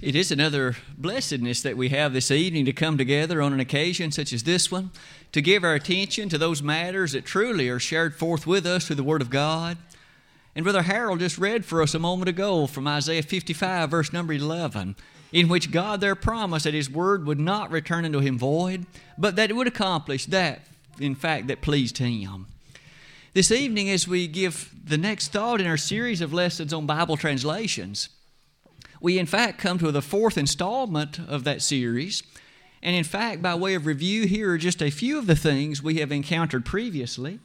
It 0.00 0.14
is 0.14 0.30
another 0.30 0.76
blessedness 0.96 1.60
that 1.62 1.76
we 1.76 1.88
have 1.88 2.12
this 2.12 2.30
evening 2.30 2.64
to 2.66 2.72
come 2.72 2.96
together 2.96 3.42
on 3.42 3.52
an 3.52 3.58
occasion 3.58 4.12
such 4.12 4.32
as 4.32 4.44
this 4.44 4.70
one, 4.70 4.92
to 5.32 5.42
give 5.42 5.64
our 5.64 5.74
attention 5.74 6.28
to 6.28 6.38
those 6.38 6.62
matters 6.62 7.12
that 7.12 7.24
truly 7.24 7.68
are 7.68 7.80
shared 7.80 8.14
forth 8.14 8.46
with 8.46 8.64
us 8.64 8.86
through 8.86 8.94
the 8.94 9.02
Word 9.02 9.22
of 9.22 9.28
God. 9.28 9.76
And 10.54 10.62
Brother 10.62 10.82
Harold 10.82 11.18
just 11.18 11.36
read 11.36 11.64
for 11.64 11.82
us 11.82 11.94
a 11.94 11.98
moment 11.98 12.28
ago 12.28 12.68
from 12.68 12.86
Isaiah 12.86 13.24
55, 13.24 13.90
verse 13.90 14.12
number 14.12 14.32
11, 14.32 14.94
in 15.32 15.48
which 15.48 15.72
God 15.72 16.00
there 16.00 16.14
promised 16.14 16.64
that 16.64 16.74
His 16.74 16.88
Word 16.88 17.26
would 17.26 17.40
not 17.40 17.72
return 17.72 18.04
unto 18.04 18.20
Him 18.20 18.38
void, 18.38 18.86
but 19.18 19.34
that 19.34 19.50
it 19.50 19.54
would 19.54 19.66
accomplish 19.66 20.26
that, 20.26 20.62
in 21.00 21.16
fact, 21.16 21.48
that 21.48 21.60
pleased 21.60 21.98
Him. 21.98 22.46
This 23.34 23.50
evening, 23.50 23.90
as 23.90 24.06
we 24.06 24.28
give 24.28 24.72
the 24.84 24.96
next 24.96 25.32
thought 25.32 25.60
in 25.60 25.66
our 25.66 25.76
series 25.76 26.20
of 26.20 26.32
lessons 26.32 26.72
on 26.72 26.86
Bible 26.86 27.16
translations, 27.16 28.10
we 29.00 29.18
in 29.18 29.26
fact 29.26 29.58
come 29.58 29.78
to 29.78 29.92
the 29.92 30.02
fourth 30.02 30.36
installment 30.36 31.18
of 31.18 31.44
that 31.44 31.62
series. 31.62 32.22
And 32.82 32.94
in 32.94 33.04
fact, 33.04 33.42
by 33.42 33.54
way 33.54 33.74
of 33.74 33.86
review, 33.86 34.26
here 34.26 34.52
are 34.52 34.58
just 34.58 34.82
a 34.82 34.90
few 34.90 35.18
of 35.18 35.26
the 35.26 35.36
things 35.36 35.82
we 35.82 35.96
have 35.96 36.12
encountered 36.12 36.64
previously. 36.64 37.40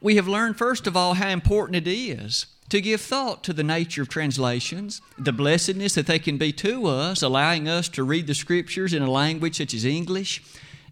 We 0.00 0.16
have 0.16 0.28
learned, 0.28 0.56
first 0.56 0.86
of 0.86 0.96
all, 0.96 1.14
how 1.14 1.28
important 1.28 1.76
it 1.76 1.90
is 1.90 2.46
to 2.68 2.80
give 2.80 3.00
thought 3.00 3.44
to 3.44 3.52
the 3.52 3.62
nature 3.62 4.02
of 4.02 4.08
translations, 4.08 5.00
the 5.18 5.32
blessedness 5.32 5.94
that 5.94 6.06
they 6.06 6.18
can 6.18 6.36
be 6.36 6.52
to 6.52 6.86
us, 6.86 7.22
allowing 7.22 7.68
us 7.68 7.88
to 7.90 8.02
read 8.02 8.26
the 8.26 8.34
scriptures 8.34 8.92
in 8.92 9.02
a 9.02 9.10
language 9.10 9.56
such 9.56 9.72
as 9.72 9.84
English, 9.84 10.42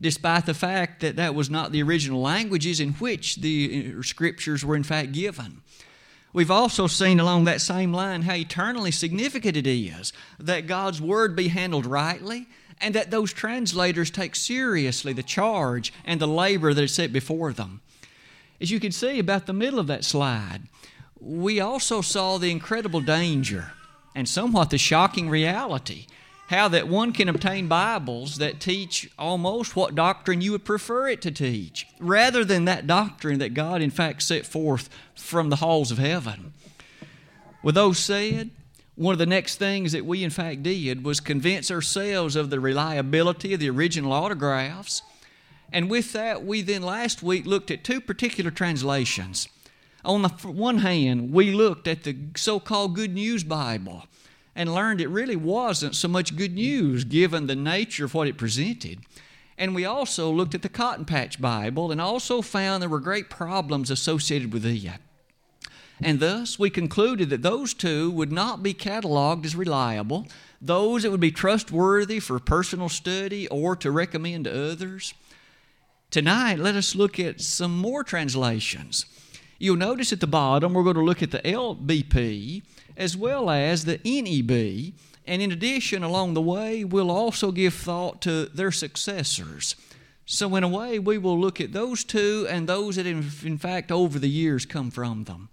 despite 0.00 0.46
the 0.46 0.54
fact 0.54 1.00
that 1.00 1.16
that 1.16 1.34
was 1.34 1.50
not 1.50 1.72
the 1.72 1.82
original 1.82 2.20
languages 2.20 2.78
in 2.78 2.92
which 2.94 3.36
the 3.36 3.94
uh, 3.98 4.02
scriptures 4.02 4.64
were 4.64 4.76
in 4.76 4.84
fact 4.84 5.12
given. 5.12 5.62
We've 6.34 6.50
also 6.50 6.88
seen 6.88 7.20
along 7.20 7.44
that 7.44 7.60
same 7.60 7.92
line 7.92 8.22
how 8.22 8.34
eternally 8.34 8.90
significant 8.90 9.56
it 9.56 9.68
is 9.68 10.12
that 10.40 10.66
God's 10.66 11.00
Word 11.00 11.36
be 11.36 11.46
handled 11.46 11.86
rightly 11.86 12.48
and 12.80 12.92
that 12.96 13.12
those 13.12 13.32
translators 13.32 14.10
take 14.10 14.34
seriously 14.34 15.12
the 15.12 15.22
charge 15.22 15.92
and 16.04 16.20
the 16.20 16.26
labor 16.26 16.74
that 16.74 16.82
is 16.82 16.92
set 16.92 17.12
before 17.12 17.52
them. 17.52 17.82
As 18.60 18.72
you 18.72 18.80
can 18.80 18.90
see 18.90 19.20
about 19.20 19.46
the 19.46 19.52
middle 19.52 19.78
of 19.78 19.86
that 19.86 20.04
slide, 20.04 20.62
we 21.20 21.60
also 21.60 22.00
saw 22.00 22.36
the 22.36 22.50
incredible 22.50 23.00
danger 23.00 23.70
and 24.12 24.28
somewhat 24.28 24.70
the 24.70 24.78
shocking 24.78 25.30
reality 25.30 26.06
how 26.48 26.68
that 26.68 26.88
one 26.88 27.12
can 27.12 27.28
obtain 27.28 27.68
Bibles 27.68 28.36
that 28.36 28.60
teach 28.60 29.10
almost 29.18 29.76
what 29.76 29.94
doctrine 29.94 30.40
you 30.40 30.52
would 30.52 30.64
prefer 30.64 31.08
it 31.08 31.22
to 31.22 31.30
teach, 31.30 31.86
rather 31.98 32.44
than 32.44 32.66
that 32.66 32.86
doctrine 32.86 33.38
that 33.38 33.54
God, 33.54 33.80
in 33.80 33.90
fact, 33.90 34.22
set 34.22 34.44
forth 34.44 34.90
from 35.14 35.48
the 35.48 35.56
halls 35.56 35.90
of 35.90 35.98
heaven. 35.98 36.52
With 37.62 37.74
those 37.74 37.98
said, 37.98 38.50
one 38.94 39.12
of 39.12 39.18
the 39.18 39.26
next 39.26 39.56
things 39.56 39.92
that 39.92 40.04
we, 40.04 40.22
in 40.22 40.30
fact, 40.30 40.62
did 40.62 41.02
was 41.02 41.18
convince 41.18 41.70
ourselves 41.70 42.36
of 42.36 42.50
the 42.50 42.60
reliability 42.60 43.54
of 43.54 43.60
the 43.60 43.70
original 43.70 44.12
autographs. 44.12 45.02
And 45.72 45.90
with 45.90 46.12
that, 46.12 46.44
we 46.44 46.62
then 46.62 46.82
last 46.82 47.22
week 47.22 47.46
looked 47.46 47.70
at 47.70 47.82
two 47.82 48.00
particular 48.00 48.50
translations. 48.50 49.48
On 50.04 50.22
the 50.22 50.28
one 50.28 50.78
hand, 50.78 51.32
we 51.32 51.50
looked 51.50 51.88
at 51.88 52.04
the 52.04 52.16
so 52.36 52.60
called 52.60 52.94
Good 52.94 53.14
News 53.14 53.42
Bible 53.42 54.04
and 54.56 54.74
learned 54.74 55.00
it 55.00 55.08
really 55.08 55.36
wasn't 55.36 55.94
so 55.94 56.08
much 56.08 56.36
good 56.36 56.54
news 56.54 57.04
given 57.04 57.46
the 57.46 57.56
nature 57.56 58.04
of 58.04 58.14
what 58.14 58.28
it 58.28 58.38
presented. 58.38 59.00
And 59.56 59.74
we 59.74 59.84
also 59.84 60.30
looked 60.30 60.54
at 60.54 60.62
the 60.62 60.68
Cotton 60.68 61.04
Patch 61.04 61.40
Bible 61.40 61.92
and 61.92 62.00
also 62.00 62.42
found 62.42 62.82
there 62.82 62.88
were 62.88 63.00
great 63.00 63.30
problems 63.30 63.90
associated 63.90 64.52
with 64.52 64.66
it. 64.66 65.00
And 66.02 66.18
thus, 66.18 66.58
we 66.58 66.70
concluded 66.70 67.30
that 67.30 67.42
those 67.42 67.72
two 67.72 68.10
would 68.10 68.32
not 68.32 68.62
be 68.62 68.74
cataloged 68.74 69.44
as 69.44 69.54
reliable, 69.54 70.26
those 70.60 71.02
that 71.02 71.10
would 71.10 71.20
be 71.20 71.30
trustworthy 71.30 72.18
for 72.18 72.38
personal 72.40 72.88
study 72.88 73.46
or 73.48 73.76
to 73.76 73.90
recommend 73.92 74.44
to 74.44 74.72
others. 74.72 75.14
Tonight, 76.10 76.58
let 76.58 76.74
us 76.74 76.94
look 76.94 77.20
at 77.20 77.40
some 77.40 77.78
more 77.78 78.02
translations. 78.02 79.06
You'll 79.58 79.76
notice 79.76 80.12
at 80.12 80.20
the 80.20 80.26
bottom, 80.26 80.74
we're 80.74 80.82
going 80.82 80.96
to 80.96 81.02
look 81.02 81.22
at 81.22 81.30
the 81.30 81.38
LBP 81.38 82.62
as 82.96 83.16
well 83.16 83.50
as 83.50 83.84
the 83.84 84.00
NEB. 84.04 84.94
And 85.26 85.40
in 85.40 85.50
addition, 85.50 86.02
along 86.02 86.34
the 86.34 86.42
way, 86.42 86.84
we'll 86.84 87.10
also 87.10 87.50
give 87.50 87.74
thought 87.74 88.20
to 88.22 88.46
their 88.46 88.70
successors. 88.70 89.74
So, 90.26 90.54
in 90.56 90.64
a 90.64 90.68
way, 90.68 90.98
we 90.98 91.18
will 91.18 91.38
look 91.38 91.60
at 91.60 91.72
those 91.72 92.04
two 92.04 92.46
and 92.48 92.68
those 92.68 92.96
that, 92.96 93.06
in, 93.06 93.30
in 93.42 93.58
fact, 93.58 93.92
over 93.92 94.18
the 94.18 94.28
years 94.28 94.64
come 94.64 94.90
from 94.90 95.24
them. 95.24 95.50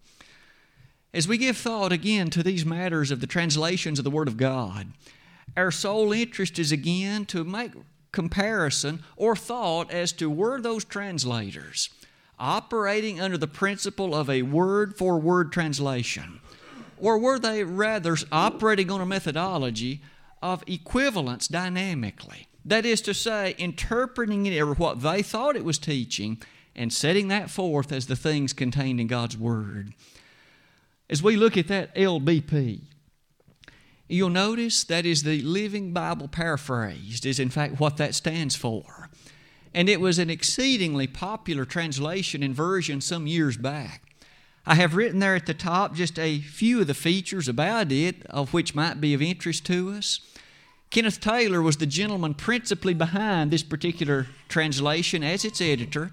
As 1.13 1.28
we 1.28 1.38
give 1.38 1.57
thought 1.57 1.91
again 1.91 2.29
to 2.29 2.44
these 2.44 2.66
matters 2.66 3.12
of 3.12 3.19
the 3.19 3.28
translations 3.28 4.00
of 4.00 4.06
the 4.06 4.12
Word 4.12 4.29
of 4.29 4.38
God, 4.38 4.94
our 5.58 5.72
sole 5.72 6.13
interest 6.13 6.58
is 6.58 6.72
again 6.72 7.25
to 7.25 7.44
make 7.44 7.72
comparison 8.13 9.03
or 9.18 9.35
thought 9.35 9.91
as 9.91 10.13
to 10.13 10.29
were 10.29 10.62
those 10.62 10.85
translators 10.85 11.90
operating 12.40 13.22
under 13.22 13.38
the 13.38 13.47
principle 13.47 14.16
of 14.16 14.29
a 14.29 14.41
word 14.41 14.97
for 14.97 15.19
word 15.19 15.52
translation 15.52 16.41
or 17.02 17.18
were 17.18 17.40
they 17.40 17.64
rather 17.64 18.16
operating 18.32 18.92
on 18.92 19.02
a 19.02 19.06
methodology 19.06 20.02
of 20.42 20.64
equivalence 20.68 21.48
dynamically? 21.48 22.48
That 22.64 22.86
is 22.86 23.02
to 23.02 23.14
say, 23.16 23.56
interpreting 23.58 24.46
it 24.46 24.60
or 24.60 24.74
what 24.76 25.02
they 25.02 25.24
thought 25.24 25.56
it 25.56 25.66
was 25.66 25.80
teaching 25.80 26.42
and 26.76 26.94
setting 26.94 27.28
that 27.28 27.50
forth 27.50 27.92
as 27.92 28.06
the 28.06 28.16
things 28.16 28.54
contained 28.54 29.00
in 29.00 29.08
God's 29.08 29.36
Word. 29.36 29.94
As 31.10 31.24
we 31.24 31.36
look 31.36 31.58
at 31.58 31.68
that 31.70 31.94
LBP, 31.96 32.82
you'll 34.08 34.30
notice 34.30 34.84
that 34.84 35.06
is 35.06 35.24
the 35.24 35.42
Living 35.42 35.94
Bible 35.94 36.28
Paraphrased, 36.28 37.26
is 37.26 37.40
in 37.40 37.50
fact 37.50 37.80
what 37.80 37.98
that 37.98 38.14
stands 38.14 38.56
for. 38.56 39.10
And 39.74 39.90
it 39.90 40.00
was 40.00 40.20
an 40.20 40.30
exceedingly 40.30 41.08
popular 41.08 41.66
translation 41.66 42.44
and 42.44 42.54
version 42.54 43.02
some 43.02 43.26
years 43.26 43.58
back. 43.58 44.11
I 44.66 44.76
have 44.76 44.96
written 44.96 45.20
there 45.20 45.36
at 45.36 45.48
the 45.48 45.54
top 45.54 45.96
just 45.96 46.20
a 46.20 46.40
few 46.40 46.82
of 46.82 46.88
the 46.88 46.94
features 46.94 47.48
about 47.48 47.92
it, 47.92 48.26
of 48.28 48.54
which 48.54 48.76
might 48.76 49.02
be 49.02 49.14
of 49.14 49.22
interest 49.22 49.66
to 49.66 49.92
us. 49.92 50.20
Kenneth 50.92 51.20
Taylor 51.20 51.62
was 51.62 51.78
the 51.78 51.86
gentleman 51.86 52.34
principally 52.34 52.94
behind 52.94 53.50
this 53.50 53.64
particular 53.64 54.28
translation 54.50 55.24
as 55.24 55.46
its 55.46 55.62
editor, 55.62 56.12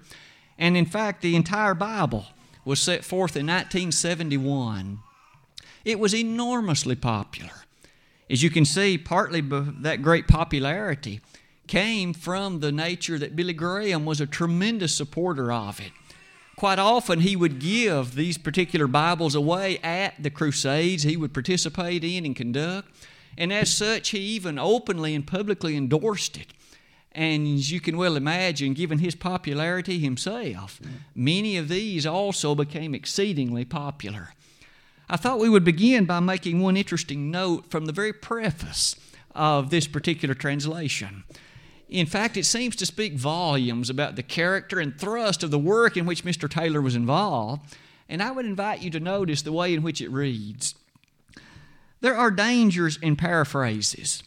and 0.57 0.75
in 0.75 0.85
fact, 0.85 1.21
the 1.21 1.35
entire 1.35 1.75
Bible 1.75 2.25
was 2.65 2.79
set 2.79 3.03
forth 3.03 3.35
in 3.35 3.45
1971. 3.45 4.99
It 5.85 5.99
was 5.99 6.15
enormously 6.15 6.95
popular. 6.95 7.51
As 8.29 8.41
you 8.41 8.49
can 8.49 8.65
see, 8.65 8.97
partly 8.97 9.41
that 9.41 10.01
great 10.01 10.27
popularity 10.27 11.21
came 11.67 12.13
from 12.13 12.61
the 12.61 12.71
nature 12.71 13.19
that 13.19 13.35
Billy 13.35 13.53
Graham 13.53 14.05
was 14.05 14.19
a 14.19 14.25
tremendous 14.25 14.95
supporter 14.95 15.51
of 15.51 15.79
it 15.79 15.91
quite 16.59 16.77
often 16.77 17.21
he 17.21 17.37
would 17.37 17.57
give 17.59 18.15
these 18.15 18.37
particular 18.37 18.85
Bibles 18.85 19.33
away 19.33 19.77
at 19.77 20.21
the 20.21 20.29
crusades 20.29 21.03
he 21.03 21.15
would 21.15 21.33
participate 21.33 22.03
in 22.03 22.25
and 22.25 22.35
conduct. 22.35 22.89
And 23.37 23.53
as 23.53 23.73
such, 23.73 24.09
he 24.09 24.19
even 24.19 24.59
openly 24.59 25.15
and 25.15 25.25
publicly 25.25 25.77
endorsed 25.77 26.35
it. 26.35 26.47
And 27.13 27.47
as 27.57 27.71
you 27.71 27.79
can 27.79 27.97
well 27.97 28.17
imagine, 28.17 28.73
given 28.73 28.99
his 28.99 29.15
popularity 29.15 29.99
himself, 29.99 30.81
many 31.15 31.55
of 31.55 31.69
these 31.69 32.05
also 32.05 32.53
became 32.55 32.93
exceedingly 32.93 33.63
popular. 33.63 34.33
I 35.09 35.15
thought 35.15 35.39
we 35.39 35.49
would 35.49 35.63
begin 35.63 36.03
by 36.03 36.19
making 36.19 36.59
one 36.59 36.75
interesting 36.75 37.31
note 37.31 37.71
from 37.71 37.85
the 37.85 37.93
very 37.93 38.11
preface 38.11 38.97
of 39.33 39.69
this 39.69 39.87
particular 39.87 40.35
translation. 40.35 41.23
In 41.89 42.05
fact, 42.05 42.37
it 42.37 42.45
seems 42.45 42.75
to 42.77 42.85
speak 42.85 43.13
volumes 43.13 43.89
about 43.89 44.15
the 44.15 44.23
character 44.23 44.79
and 44.79 44.97
thrust 44.97 45.41
of 45.43 45.49
the 45.49 45.57
work 45.57 45.97
in 45.97 46.05
which 46.05 46.23
Mr. 46.23 46.49
Taylor 46.49 46.81
was 46.81 46.95
involved. 46.95 47.75
And 48.07 48.21
I 48.21 48.31
would 48.31 48.45
invite 48.45 48.81
you 48.81 48.89
to 48.91 48.99
notice 48.99 49.41
the 49.41 49.51
way 49.51 49.73
in 49.73 49.81
which 49.81 50.01
it 50.01 50.11
reads. 50.11 50.75
There 52.01 52.15
are 52.15 52.31
dangers 52.31 52.97
in 52.97 53.15
paraphrases, 53.15 54.23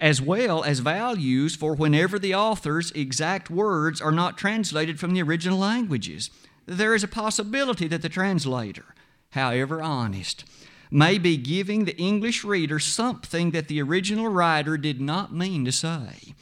as 0.00 0.20
well 0.20 0.62
as 0.62 0.80
values 0.80 1.56
for 1.56 1.74
whenever 1.74 2.18
the 2.18 2.34
author's 2.34 2.90
exact 2.92 3.48
words 3.48 4.00
are 4.00 4.12
not 4.12 4.36
translated 4.36 5.00
from 5.00 5.14
the 5.14 5.22
original 5.22 5.58
languages. 5.58 6.30
There 6.66 6.94
is 6.94 7.02
a 7.02 7.08
possibility 7.08 7.88
that 7.88 8.02
the 8.02 8.08
translator, 8.08 8.94
however 9.30 9.80
honest, 9.80 10.44
may 10.90 11.18
be 11.18 11.36
giving 11.36 11.84
the 11.84 11.96
English 11.96 12.44
reader 12.44 12.78
something 12.78 13.52
that 13.52 13.68
the 13.68 13.80
original 13.80 14.28
writer 14.28 14.76
did 14.76 15.00
not 15.00 15.32
mean 15.32 15.64
to 15.64 15.72
say. 15.72 16.34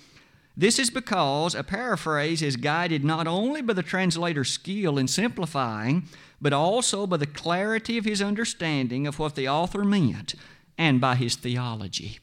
This 0.57 0.79
is 0.79 0.91
because 0.91 1.55
a 1.55 1.65
paraphrase 1.65 2.43
is 2.43 2.57
guided 2.57 3.05
not 3.05 3.27
only 3.27 3.63
by 3.63 3.73
the 3.73 3.83
translator's 3.83 4.51
skill 4.51 4.99
in 4.99 5.09
simplifying, 5.09 6.05
but 6.41 6.53
also 6.53 7.07
by 7.07 7.17
the 7.17 7.27
clarity 7.27 7.97
of 7.97 8.05
his 8.05 8.21
understanding 8.21 9.07
of 9.07 9.19
what 9.19 9.35
the 9.35 9.49
author 9.49 9.85
meant 9.85 10.35
and 10.77 11.01
by 11.01 11.15
his 11.15 11.37
theology. 11.37 12.19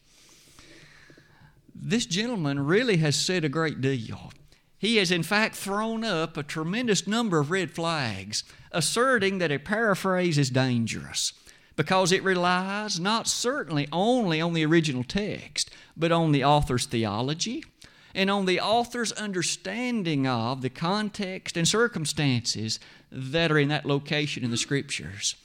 This 1.74 2.06
gentleman 2.06 2.66
really 2.66 2.98
has 2.98 3.16
said 3.16 3.44
a 3.44 3.50
great 3.50 3.81
deal. 3.81 4.31
He 4.78 4.98
has, 4.98 5.12
in 5.12 5.24
fact, 5.24 5.56
thrown 5.56 6.04
up 6.04 6.38
a 6.38 6.44
tremendous 6.44 7.08
number 7.08 7.40
of 7.40 7.52
red 7.52 7.72
flags, 7.72 8.44
asserting 8.72 9.40
that 9.40 9.52
a 9.52 9.60
paraphrase 9.60 10.38
is 10.38 10.50
dangerous 10.50 11.34
because 11.76 12.12
it 12.12 12.24
relies 12.24 13.00
not 13.00 13.26
certainly 13.26 13.88
only 13.92 14.42
on 14.42 14.54
the 14.54 14.66
original 14.66 15.04
text, 15.04 15.72
but 15.96 16.12
on 16.12 16.34
the 16.34 16.44
author's 16.44 16.86
theology 16.86 17.64
and 18.13 18.29
on 18.29 18.45
the 18.45 18.59
author's 18.59 19.11
understanding 19.13 20.27
of 20.27 20.61
the 20.61 20.69
context 20.69 21.56
and 21.56 21.67
circumstances 21.67 22.79
that 23.11 23.51
are 23.51 23.59
in 23.59 23.69
that 23.69 23.85
location 23.85 24.44
in 24.44 24.51
the 24.51 24.57
Scriptures. 24.57 25.35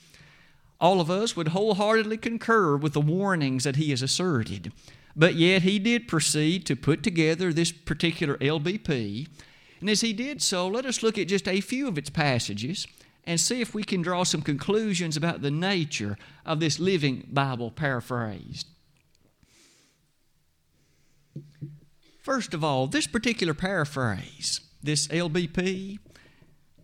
All 0.80 1.00
of 1.00 1.10
us 1.10 1.36
would 1.36 1.48
wholeheartedly 1.48 2.18
concur 2.18 2.76
with 2.76 2.92
the 2.92 3.00
warnings 3.00 3.64
that 3.64 3.76
he 3.76 3.90
has 3.90 4.02
asserted, 4.02 4.72
but 5.16 5.34
yet 5.34 5.62
he 5.62 5.78
did 5.78 6.08
proceed 6.08 6.66
to 6.66 6.76
put 6.76 7.02
together 7.02 7.52
this 7.52 7.72
particular 7.72 8.36
LBP. 8.38 9.28
And 9.80 9.88
as 9.88 10.00
he 10.00 10.12
did 10.12 10.42
so, 10.42 10.66
let 10.66 10.86
us 10.86 11.02
look 11.02 11.18
at 11.18 11.28
just 11.28 11.46
a 11.46 11.60
few 11.60 11.88
of 11.88 11.96
its 11.96 12.10
passages 12.10 12.86
and 13.26 13.40
see 13.40 13.60
if 13.60 13.74
we 13.74 13.84
can 13.84 14.02
draw 14.02 14.22
some 14.24 14.42
conclusions 14.42 15.16
about 15.16 15.40
the 15.40 15.50
nature 15.50 16.18
of 16.44 16.60
this 16.60 16.78
living 16.78 17.26
Bible 17.30 17.70
paraphrased. 17.70 18.66
First 22.24 22.54
of 22.54 22.64
all, 22.64 22.86
this 22.86 23.06
particular 23.06 23.52
paraphrase, 23.52 24.62
this 24.82 25.08
LBP, 25.08 25.98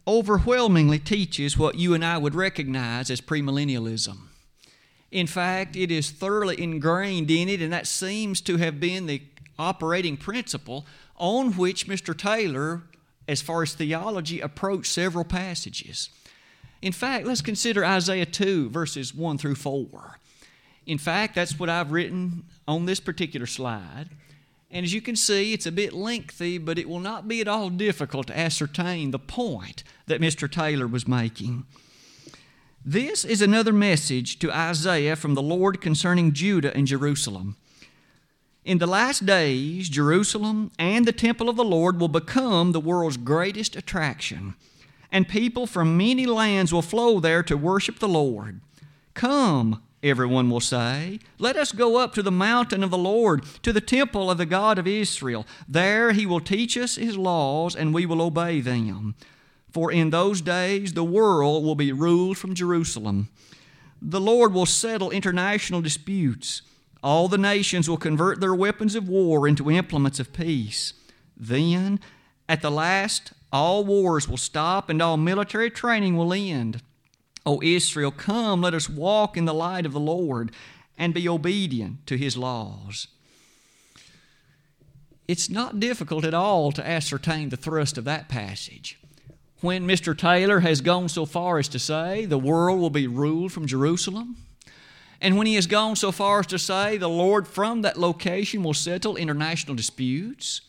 overwhelmingly 0.07 0.99
teaches 0.99 1.57
what 1.57 1.77
you 1.77 1.95
and 1.95 2.05
I 2.05 2.19
would 2.19 2.35
recognize 2.35 3.11
as 3.11 3.23
premillennialism. 3.23 4.19
In 5.11 5.27
fact, 5.27 5.77
it 5.77 5.91
is 5.91 6.11
thoroughly 6.11 6.63
ingrained 6.63 7.31
in 7.31 7.49
it, 7.49 7.63
and 7.63 7.73
that 7.73 7.87
seems 7.87 8.43
to 8.43 8.59
have 8.59 8.81
been 8.81 9.07
the 9.07 9.23
operating 9.59 10.19
principle 10.19 10.85
on 11.17 11.55
which 11.55 11.87
Mr. 11.89 12.15
Taylor, 12.15 12.83
as 13.27 13.41
far 13.41 13.63
as 13.63 13.73
theology, 13.73 14.41
approached 14.41 14.93
several 14.93 15.25
passages. 15.25 16.11
In 16.83 16.93
fact, 16.93 17.25
let's 17.25 17.41
consider 17.41 17.83
Isaiah 17.83 18.27
2, 18.27 18.69
verses 18.69 19.15
1 19.15 19.39
through 19.39 19.55
4. 19.55 20.19
In 20.85 20.99
fact, 20.99 21.35
that's 21.35 21.59
what 21.59 21.71
I've 21.71 21.93
written 21.93 22.45
on 22.69 22.85
this 22.85 23.01
particular 23.01 23.47
slide. 23.47 24.11
And 24.71 24.85
as 24.85 24.95
you 24.95 25.01
can 25.01 25.17
see, 25.17 25.53
it's 25.53 25.67
a 25.67 25.73
bit 25.73 25.93
lengthy, 25.93 26.59
but 26.59 26.79
it 26.79 26.89
will 26.89 27.01
not 27.01 27.27
be 27.27 27.41
at 27.41 27.49
all 27.49 27.71
difficult 27.71 28.29
to 28.29 28.39
ascertain 28.39 29.11
the 29.11 29.19
point 29.19 29.83
that 30.07 30.21
Mr. 30.21 30.51
Taylor 30.51 30.87
was 30.87 31.09
making. 31.09 31.65
This 32.85 33.25
is 33.25 33.43
another 33.43 33.73
message 33.73 34.39
to 34.39 34.53
Isaiah 34.53 35.17
from 35.17 35.35
the 35.35 35.43
Lord 35.43 35.81
concerning 35.81 36.33
Judah 36.33 36.75
and 36.75 36.87
Jerusalem. 36.87 37.57
In 38.65 38.79
the 38.79 38.87
last 38.87 39.27
days, 39.27 39.89
Jerusalem 39.89 40.71
and 40.79 41.05
the 41.05 41.13
temple 41.13 41.49
of 41.49 41.57
the 41.57 41.65
Lord 41.65 41.99
will 41.99 42.09
become 42.09 42.73
the 42.73 42.81
world's 42.81 43.17
greatest 43.17 43.75
attraction 43.75 44.55
and 45.13 45.29
people 45.29 45.67
from 45.67 45.97
many 45.97 46.27
lands 46.27 46.73
will 46.73 46.83
flow 46.83 47.21
there 47.21 47.43
to 47.43 47.57
worship 47.57 47.99
the 47.99 48.09
Lord. 48.09 48.61
Come, 49.15 49.83
everyone 50.03 50.51
will 50.51 50.61
say, 50.61 51.19
let 51.39 51.57
us 51.57 51.73
go 51.73 51.99
up 51.99 52.15
to 52.15 52.23
the 52.23 52.31
mountain 52.31 52.83
of 52.83 52.91
the 52.91 52.99
Lord, 52.99 53.45
to 53.63 53.73
the 53.73 53.81
temple 53.81 54.31
of 54.31 54.39
the 54.39 54.47
God 54.47 54.79
of 54.79 54.87
Israel. 54.87 55.47
There 55.69 56.13
he 56.13 56.27
will 56.27 56.41
teach 56.41 56.77
us 56.77 56.97
his 56.97 57.19
laws, 57.19 57.77
and 57.77 57.93
we 57.93 58.07
will 58.07 58.23
obey 58.23 58.61
them. 58.61 59.15
For 59.71 59.93
in 59.93 60.11
those 60.11 60.41
days 60.41 60.95
the 60.95 61.05
world 61.05 61.65
will 61.65 61.75
be 61.75 61.93
ruled 61.93 62.39
from 62.39 62.55
Jerusalem. 62.55 63.29
The 64.03 64.21
Lord 64.21 64.53
will 64.53 64.67
settle 64.67 65.11
international 65.11 65.83
disputes. 65.83 66.63
All 67.03 67.29
the 67.29 67.39
nations 67.39 67.89
will 67.89 67.97
convert 67.97 68.41
their 68.41 68.55
weapons 68.55 68.95
of 68.95 69.09
war 69.09 69.47
into 69.47 69.71
implements 69.71 70.19
of 70.19 70.33
peace. 70.33 70.95
Then, 71.37 72.01
at 72.49 72.63
the 72.63 72.71
last, 72.71 73.33
all 73.53 73.85
wars 73.85 74.29
will 74.29 74.37
stop 74.37 74.89
and 74.89 75.01
all 75.01 75.17
military 75.17 75.71
training 75.71 76.17
will 76.17 76.33
end. 76.33 76.83
O 77.47 77.61
Israel, 77.63 78.11
come, 78.11 78.61
let 78.61 78.75
us 78.75 78.89
walk 78.89 79.37
in 79.37 79.45
the 79.45 79.55
light 79.55 79.87
of 79.87 79.93
the 79.93 80.01
Lord 80.01 80.53
and 80.99 81.15
be 81.15 81.29
obedient 81.29 82.07
to 82.07 82.19
his 82.19 82.37
laws. 82.37 83.07
It's 85.27 85.49
not 85.49 85.81
difficult 85.81 86.25
at 86.25 86.35
all 86.35 86.73
to 86.73 86.87
ascertain 86.87 87.49
the 87.49 87.57
thrust 87.57 87.97
of 87.97 88.05
that 88.05 88.29
passage. 88.29 88.99
When 89.61 89.87
Mr. 89.87 90.17
Taylor 90.17 90.61
has 90.61 90.81
gone 90.81 91.09
so 91.09 91.25
far 91.25 91.59
as 91.59 91.69
to 91.69 91.79
say 91.79 92.25
the 92.25 92.39
world 92.39 92.81
will 92.81 92.91
be 92.91 93.07
ruled 93.07 93.53
from 93.53 93.67
Jerusalem, 93.67 94.37
and 95.21 95.37
when 95.37 95.47
he 95.47 95.55
has 95.55 95.67
gone 95.67 95.97
so 95.97 96.11
far 96.13 96.41
as 96.41 96.47
to 96.49 96.59
say 96.59 96.97
the 96.97 97.09
Lord 97.09 97.47
from 97.47 97.83
that 97.83 97.99
location 97.99 98.63
will 98.63 98.75
settle 98.75 99.17
international 99.17 99.77
disputes, 99.77 100.63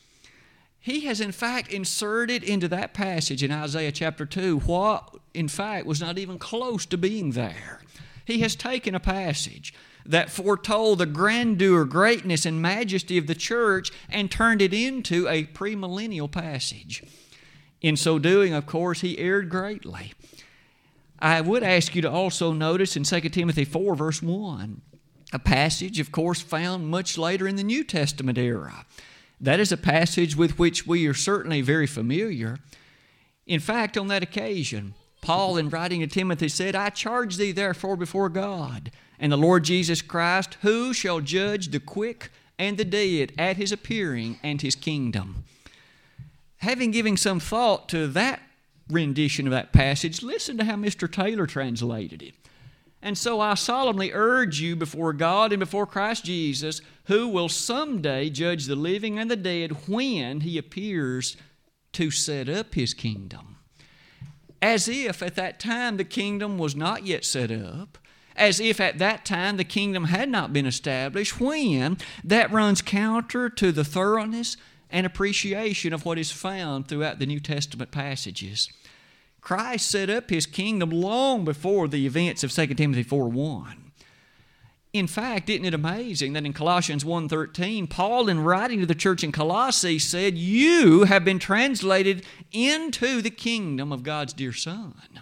he 0.82 1.02
has 1.02 1.22
in 1.22 1.32
fact 1.32 1.72
inserted 1.72 2.44
into 2.44 2.68
that 2.68 2.94
passage 2.94 3.44
in 3.44 3.52
Isaiah 3.52 3.92
chapter 3.92 4.26
2 4.26 4.60
what 4.60 5.16
in 5.34 5.48
fact 5.48 5.86
was 5.86 6.02
not 6.02 6.18
even 6.18 6.40
close 6.40 6.86
to 6.88 6.98
being 6.98 7.32
there. 7.32 7.82
He 8.26 8.40
has 8.40 8.56
taken 8.56 8.96
a 8.96 9.00
passage 9.00 9.74
that 10.06 10.32
foretold 10.32 10.98
the 10.98 11.06
grandeur, 11.06 11.86
greatness, 11.86 12.46
and 12.46 12.62
majesty 12.62 13.18
of 13.20 13.28
the 13.28 13.36
church 13.36 13.92
and 14.10 14.32
turned 14.32 14.62
it 14.62 14.74
into 14.74 15.28
a 15.28 15.46
premillennial 15.46 16.32
passage. 16.32 17.04
In 17.82 17.96
so 17.96 18.18
doing, 18.18 18.54
of 18.54 18.66
course, 18.66 19.02
he 19.02 19.20
erred 19.20 19.50
greatly. 19.50 20.14
I 21.20 21.42
would 21.42 21.62
ask 21.62 21.96
you 21.96 22.02
to 22.02 22.10
also 22.10 22.52
notice 22.52 22.96
in 22.96 23.04
2 23.04 23.22
Timothy 23.30 23.66
4, 23.66 23.96
verse 23.96 24.22
1, 24.24 24.82
a 25.34 25.40
passage, 25.40 26.00
of 26.00 26.12
course, 26.12 26.42
found 26.42 26.88
much 26.88 27.18
later 27.18 27.48
in 27.48 27.56
the 27.56 27.64
New 27.64 27.84
Testament 27.84 28.40
era. 28.40 28.86
That 29.42 29.60
is 29.60 29.72
a 29.72 29.78
passage 29.78 30.36
with 30.36 30.60
which 30.60 30.86
we 30.86 31.08
are 31.08 31.16
certainly 31.16 31.62
very 31.62 31.88
familiar. 31.88 32.60
In 33.48 33.60
fact, 33.60 33.98
on 33.98 34.08
that 34.08 34.22
occasion, 34.22 34.94
Paul, 35.22 35.58
in 35.58 35.70
writing 35.70 36.02
to 36.02 36.08
Timothy, 36.08 36.48
said, 36.48 36.76
I 36.76 36.92
charge 36.92 37.38
thee 37.38 37.52
therefore 37.52 37.98
before 37.98 38.30
God 38.30 38.92
and 39.20 39.32
the 39.32 39.38
Lord 39.38 39.64
Jesus 39.64 40.02
Christ, 40.02 40.58
who 40.62 40.94
shall 40.94 41.22
judge 41.22 41.70
the 41.70 41.80
quick 41.80 42.32
and 42.58 42.78
the 42.78 42.86
dead 42.86 43.34
at 43.38 43.58
his 43.58 43.72
appearing 43.72 44.40
and 44.44 44.62
his 44.62 44.76
kingdom. 44.76 45.44
Having 46.58 46.92
given 46.92 47.18
some 47.18 47.40
thought 47.40 47.90
to 47.90 48.08
that 48.08 48.42
rendition 48.90 49.48
of 49.48 49.52
that 49.52 49.74
passage, 49.74 50.22
listen 50.22 50.58
to 50.58 50.66
how 50.66 50.76
Mr. 50.76 51.12
Taylor 51.12 51.48
translated 51.48 52.22
it. 52.22 52.36
And 53.02 53.18
so 53.18 53.40
I 53.40 53.56
solemnly 53.56 54.12
urge 54.14 54.62
you 54.62 54.76
before 54.76 55.14
God 55.14 55.52
and 55.52 55.60
before 55.60 55.88
Christ 55.88 56.26
Jesus, 56.26 56.82
who 57.06 57.28
will 57.28 57.50
someday 57.50 58.30
judge 58.30 58.66
the 58.66 58.76
living 58.76 59.18
and 59.18 59.30
the 59.30 59.36
dead 59.36 59.88
when 59.88 60.42
he 60.42 60.58
appears 60.58 61.36
to 61.94 62.12
set 62.12 62.48
up 62.48 62.76
his 62.76 62.94
kingdom. 62.94 63.58
As 64.62 64.88
if 64.88 65.24
at 65.24 65.36
that 65.36 65.60
time 65.60 65.98
the 65.98 66.04
kingdom 66.04 66.60
was 66.60 66.76
not 66.76 67.06
yet 67.06 67.26
set 67.26 67.52
up, 67.52 67.98
as 68.36 68.60
if 68.60 68.80
at 68.80 69.00
that 69.00 69.26
time 69.26 69.58
the 69.58 69.64
kingdom 69.64 70.06
had 70.06 70.30
not 70.30 70.54
been 70.54 70.68
established, 70.68 71.40
when 71.40 71.98
that 72.24 72.52
runs 72.52 72.82
counter 72.82 73.50
to 73.50 73.72
the 73.72 73.84
thoroughness 73.84 74.58
and 74.92 75.06
appreciation 75.06 75.94
of 75.94 76.06
what 76.06 76.20
is 76.20 76.32
found 76.32 76.88
throughout 76.88 77.18
the 77.18 77.26
New 77.26 77.40
Testament 77.40 77.92
passages. 77.92 78.70
Christ 79.42 79.90
set 79.90 80.10
up 80.10 80.30
his 80.30 80.46
kingdom 80.46 80.92
long 80.92 81.44
before 81.44 81.88
the 81.88 82.06
events 82.06 82.44
of 82.44 82.52
2 82.52 82.68
Timothy 82.76 83.04
4 83.04 83.28
1. 83.28 83.92
In 84.94 85.08
fact, 85.08 85.50
isn't 85.50 85.66
it 85.66 85.74
amazing 85.74 86.34
that 86.34 86.46
in 86.46 86.54
Colossians 86.54 87.06
1:13, 87.06 87.88
Paul 87.88 88.28
in 88.28 88.42
writing 88.42 88.82
to 88.82 88.86
the 88.86 88.94
church 88.94 89.24
in 89.24 89.32
Colossae 89.32 90.00
said, 90.00 90.38
"You 90.38 91.06
have 91.06 91.24
been 91.24 91.40
translated 91.40 92.26
into 92.52 93.22
the 93.22 93.30
kingdom 93.30 93.92
of 93.92 94.04
God's 94.04 94.34
dear 94.34 94.54
son." 94.54 95.22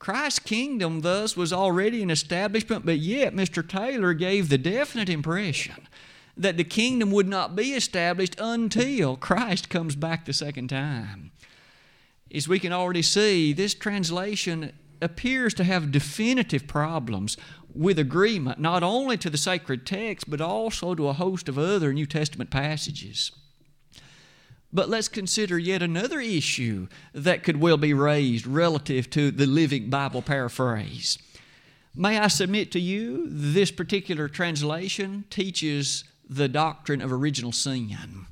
Christ's 0.00 0.40
kingdom 0.40 1.00
thus 1.00 1.36
was 1.36 1.52
already 1.52 2.02
an 2.02 2.10
establishment, 2.10 2.84
but 2.84 2.98
yet 2.98 3.34
Mr. 3.34 3.66
Taylor 3.66 4.12
gave 4.12 4.48
the 4.48 4.58
definite 4.58 5.08
impression 5.08 5.88
that 6.36 6.56
the 6.56 6.64
kingdom 6.64 7.12
would 7.12 7.28
not 7.28 7.54
be 7.54 7.74
established 7.74 8.34
until 8.38 9.16
Christ 9.16 9.70
comes 9.70 9.94
back 9.94 10.24
the 10.24 10.32
second 10.32 10.68
time 10.68 11.30
as 12.34 12.48
we 12.48 12.58
can 12.58 12.72
already 12.72 13.02
see, 13.02 13.52
this 13.52 13.74
translation 13.74 14.72
appears 15.00 15.54
to 15.54 15.64
have 15.64 15.92
definitive 15.92 16.66
problems 16.66 17.36
with 17.74 17.98
agreement, 17.98 18.58
not 18.58 18.82
only 18.82 19.16
to 19.18 19.30
the 19.30 19.38
sacred 19.38 19.86
text, 19.86 20.28
but 20.30 20.40
also 20.40 20.94
to 20.94 21.08
a 21.08 21.12
host 21.12 21.48
of 21.48 21.58
other 21.58 21.92
New 21.92 22.06
Testament 22.06 22.50
passages. 22.50 23.30
But 24.72 24.88
let's 24.88 25.08
consider 25.08 25.56
yet 25.58 25.82
another 25.82 26.20
issue 26.20 26.88
that 27.12 27.44
could 27.44 27.60
well 27.60 27.76
be 27.76 27.94
raised 27.94 28.46
relative 28.46 29.08
to 29.10 29.30
the 29.30 29.46
Living 29.46 29.88
Bible 29.88 30.22
paraphrase. 30.22 31.18
May 31.94 32.18
I 32.18 32.26
submit 32.26 32.72
to 32.72 32.80
you, 32.80 33.28
this 33.28 33.70
particular 33.70 34.28
translation 34.28 35.24
teaches 35.30 36.02
the 36.28 36.48
doctrine 36.48 37.00
of 37.00 37.12
original 37.12 37.52
sin. 37.52 38.26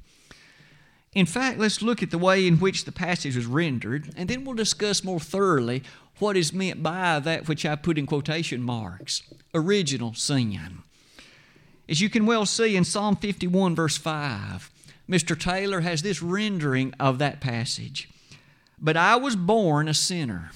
In 1.14 1.26
fact, 1.26 1.58
let's 1.58 1.82
look 1.82 2.02
at 2.02 2.10
the 2.10 2.18
way 2.18 2.46
in 2.46 2.58
which 2.58 2.84
the 2.84 2.92
passage 2.92 3.36
was 3.36 3.46
rendered, 3.46 4.12
and 4.16 4.30
then 4.30 4.44
we'll 4.44 4.54
discuss 4.54 5.04
more 5.04 5.20
thoroughly 5.20 5.82
what 6.18 6.36
is 6.36 6.52
meant 6.52 6.82
by 6.82 7.18
that 7.18 7.48
which 7.48 7.66
I 7.66 7.76
put 7.76 7.98
in 7.98 8.06
quotation 8.06 8.62
marks 8.62 9.22
original 9.54 10.14
sin. 10.14 10.78
As 11.88 12.00
you 12.00 12.08
can 12.08 12.24
well 12.24 12.46
see 12.46 12.76
in 12.76 12.84
Psalm 12.84 13.16
51, 13.16 13.74
verse 13.74 13.98
5, 13.98 14.70
Mr. 15.08 15.38
Taylor 15.38 15.80
has 15.80 16.00
this 16.00 16.22
rendering 16.22 16.94
of 16.98 17.18
that 17.18 17.40
passage. 17.40 18.08
But 18.80 18.96
I 18.96 19.16
was 19.16 19.36
born 19.36 19.88
a 19.88 19.94
sinner. 19.94 20.52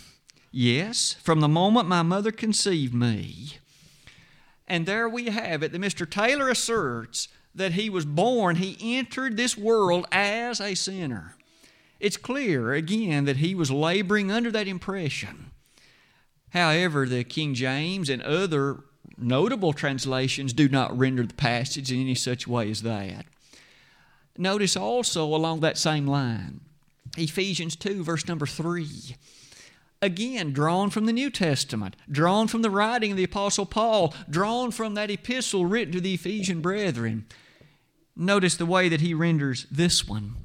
Yes, 0.50 1.12
from 1.14 1.40
the 1.40 1.48
moment 1.48 1.88
my 1.88 2.02
mother 2.02 2.32
conceived 2.32 2.94
me. 2.94 3.58
And 4.66 4.86
there 4.86 5.08
we 5.08 5.26
have 5.26 5.62
it 5.62 5.72
that 5.72 5.80
Mr. 5.80 6.08
Taylor 6.08 6.48
asserts 6.48 7.28
that 7.56 7.72
he 7.72 7.90
was 7.90 8.04
born, 8.04 8.56
he 8.56 8.96
entered 8.96 9.36
this 9.36 9.56
world 9.56 10.06
as 10.12 10.60
a 10.60 10.74
sinner. 10.74 11.34
It's 11.98 12.16
clear, 12.16 12.72
again, 12.72 13.24
that 13.24 13.38
he 13.38 13.54
was 13.54 13.70
laboring 13.70 14.30
under 14.30 14.50
that 14.50 14.68
impression. 14.68 15.50
However, 16.50 17.06
the 17.06 17.24
King 17.24 17.54
James 17.54 18.08
and 18.08 18.22
other 18.22 18.80
notable 19.16 19.72
translations 19.72 20.52
do 20.52 20.68
not 20.68 20.96
render 20.96 21.24
the 21.24 21.34
passage 21.34 21.90
in 21.90 22.00
any 22.00 22.14
such 22.14 22.46
way 22.46 22.70
as 22.70 22.82
that. 22.82 23.26
Notice 24.36 24.76
also 24.76 25.24
along 25.24 25.60
that 25.60 25.78
same 25.78 26.06
line, 26.06 26.60
Ephesians 27.16 27.74
2, 27.76 28.04
verse 28.04 28.28
number 28.28 28.46
3. 28.46 28.86
Again, 30.02 30.52
drawn 30.52 30.90
from 30.90 31.06
the 31.06 31.12
New 31.12 31.30
Testament, 31.30 31.96
drawn 32.10 32.48
from 32.48 32.60
the 32.60 32.70
writing 32.70 33.12
of 33.12 33.16
the 33.16 33.24
Apostle 33.24 33.64
Paul, 33.64 34.14
drawn 34.28 34.70
from 34.70 34.92
that 34.94 35.10
epistle 35.10 35.64
written 35.64 35.94
to 35.94 36.00
the 36.02 36.14
Ephesian 36.14 36.60
brethren. 36.60 37.24
Notice 38.16 38.56
the 38.56 38.66
way 38.66 38.88
that 38.88 39.02
he 39.02 39.12
renders 39.12 39.66
this 39.70 40.08
one. 40.08 40.36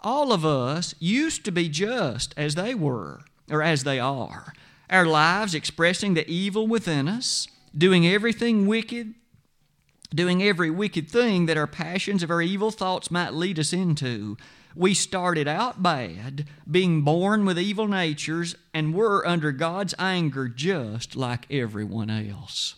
All 0.00 0.32
of 0.32 0.44
us 0.44 0.94
used 0.98 1.44
to 1.44 1.52
be 1.52 1.68
just 1.68 2.34
as 2.36 2.56
they 2.56 2.74
were, 2.74 3.20
or 3.50 3.62
as 3.62 3.84
they 3.84 4.00
are, 4.00 4.52
our 4.90 5.06
lives 5.06 5.54
expressing 5.54 6.14
the 6.14 6.28
evil 6.28 6.66
within 6.66 7.08
us, 7.08 7.46
doing 7.76 8.06
everything 8.06 8.66
wicked, 8.66 9.14
doing 10.14 10.42
every 10.42 10.70
wicked 10.70 11.08
thing 11.08 11.46
that 11.46 11.56
our 11.56 11.66
passions 11.66 12.22
of 12.22 12.30
our 12.30 12.42
evil 12.42 12.70
thoughts 12.70 13.10
might 13.10 13.34
lead 13.34 13.58
us 13.58 13.72
into. 13.72 14.36
We 14.74 14.94
started 14.94 15.46
out 15.46 15.82
bad, 15.82 16.46
being 16.70 17.02
born 17.02 17.44
with 17.44 17.58
evil 17.58 17.86
natures, 17.88 18.54
and 18.72 18.94
were 18.94 19.26
under 19.26 19.52
God's 19.52 19.94
anger 19.98 20.48
just 20.48 21.14
like 21.14 21.50
everyone 21.50 22.10
else. 22.10 22.76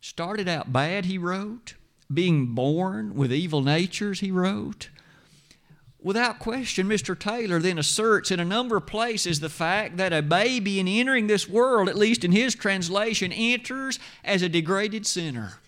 Started 0.00 0.48
out 0.48 0.72
bad, 0.72 1.06
he 1.06 1.18
wrote, 1.18 1.74
being 2.12 2.54
born 2.54 3.14
with 3.14 3.32
evil 3.32 3.62
natures, 3.62 4.20
he 4.20 4.30
wrote. 4.30 4.88
Without 6.02 6.38
question, 6.38 6.88
Mr. 6.88 7.18
Taylor 7.18 7.58
then 7.58 7.78
asserts 7.78 8.30
in 8.30 8.40
a 8.40 8.44
number 8.44 8.78
of 8.78 8.86
places 8.86 9.40
the 9.40 9.50
fact 9.50 9.98
that 9.98 10.14
a 10.14 10.22
baby 10.22 10.80
in 10.80 10.88
entering 10.88 11.26
this 11.26 11.46
world, 11.46 11.88
at 11.88 11.96
least 11.96 12.24
in 12.24 12.32
his 12.32 12.54
translation, 12.54 13.32
enters 13.32 13.98
as 14.24 14.40
a 14.40 14.48
degraded 14.48 15.06
sinner, 15.06 15.58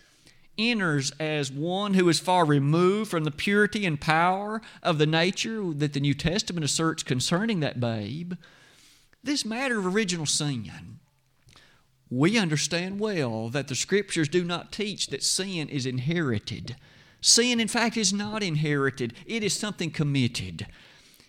enters 0.56 1.12
as 1.20 1.52
one 1.52 1.94
who 1.94 2.08
is 2.08 2.18
far 2.18 2.46
removed 2.46 3.11
from 3.11 3.25
the 3.25 3.30
purity 3.30 3.84
and 3.84 4.00
power 4.00 4.62
of 4.82 4.96
the 4.96 5.06
nature 5.06 5.70
that 5.75 5.92
the 5.92 6.00
New 6.00 6.14
Testament 6.14 6.64
asserts 6.64 7.02
concerning 7.02 7.61
that 7.61 7.78
babe. 7.78 8.34
This 9.22 9.44
matter 9.44 9.78
of 9.78 9.87
original 9.87 10.26
sin, 10.26 10.99
we 12.19 12.38
understand 12.38 13.00
well 13.00 13.49
that 13.49 13.69
the 13.69 13.75
Scriptures 13.75 14.28
do 14.28 14.45
not 14.45 14.73
teach 14.73 15.09
that 15.09 15.23
sin 15.23 15.69
is 15.69 15.87
inherited 15.87 16.76
Sin, 17.23 17.61
in 17.61 17.69
fact, 17.69 17.97
is 17.97 18.12
not 18.12 18.42
inherited, 18.42 19.14
it 19.26 19.45
is 19.45 19.54
something 19.54 19.92
committed. 19.92 20.66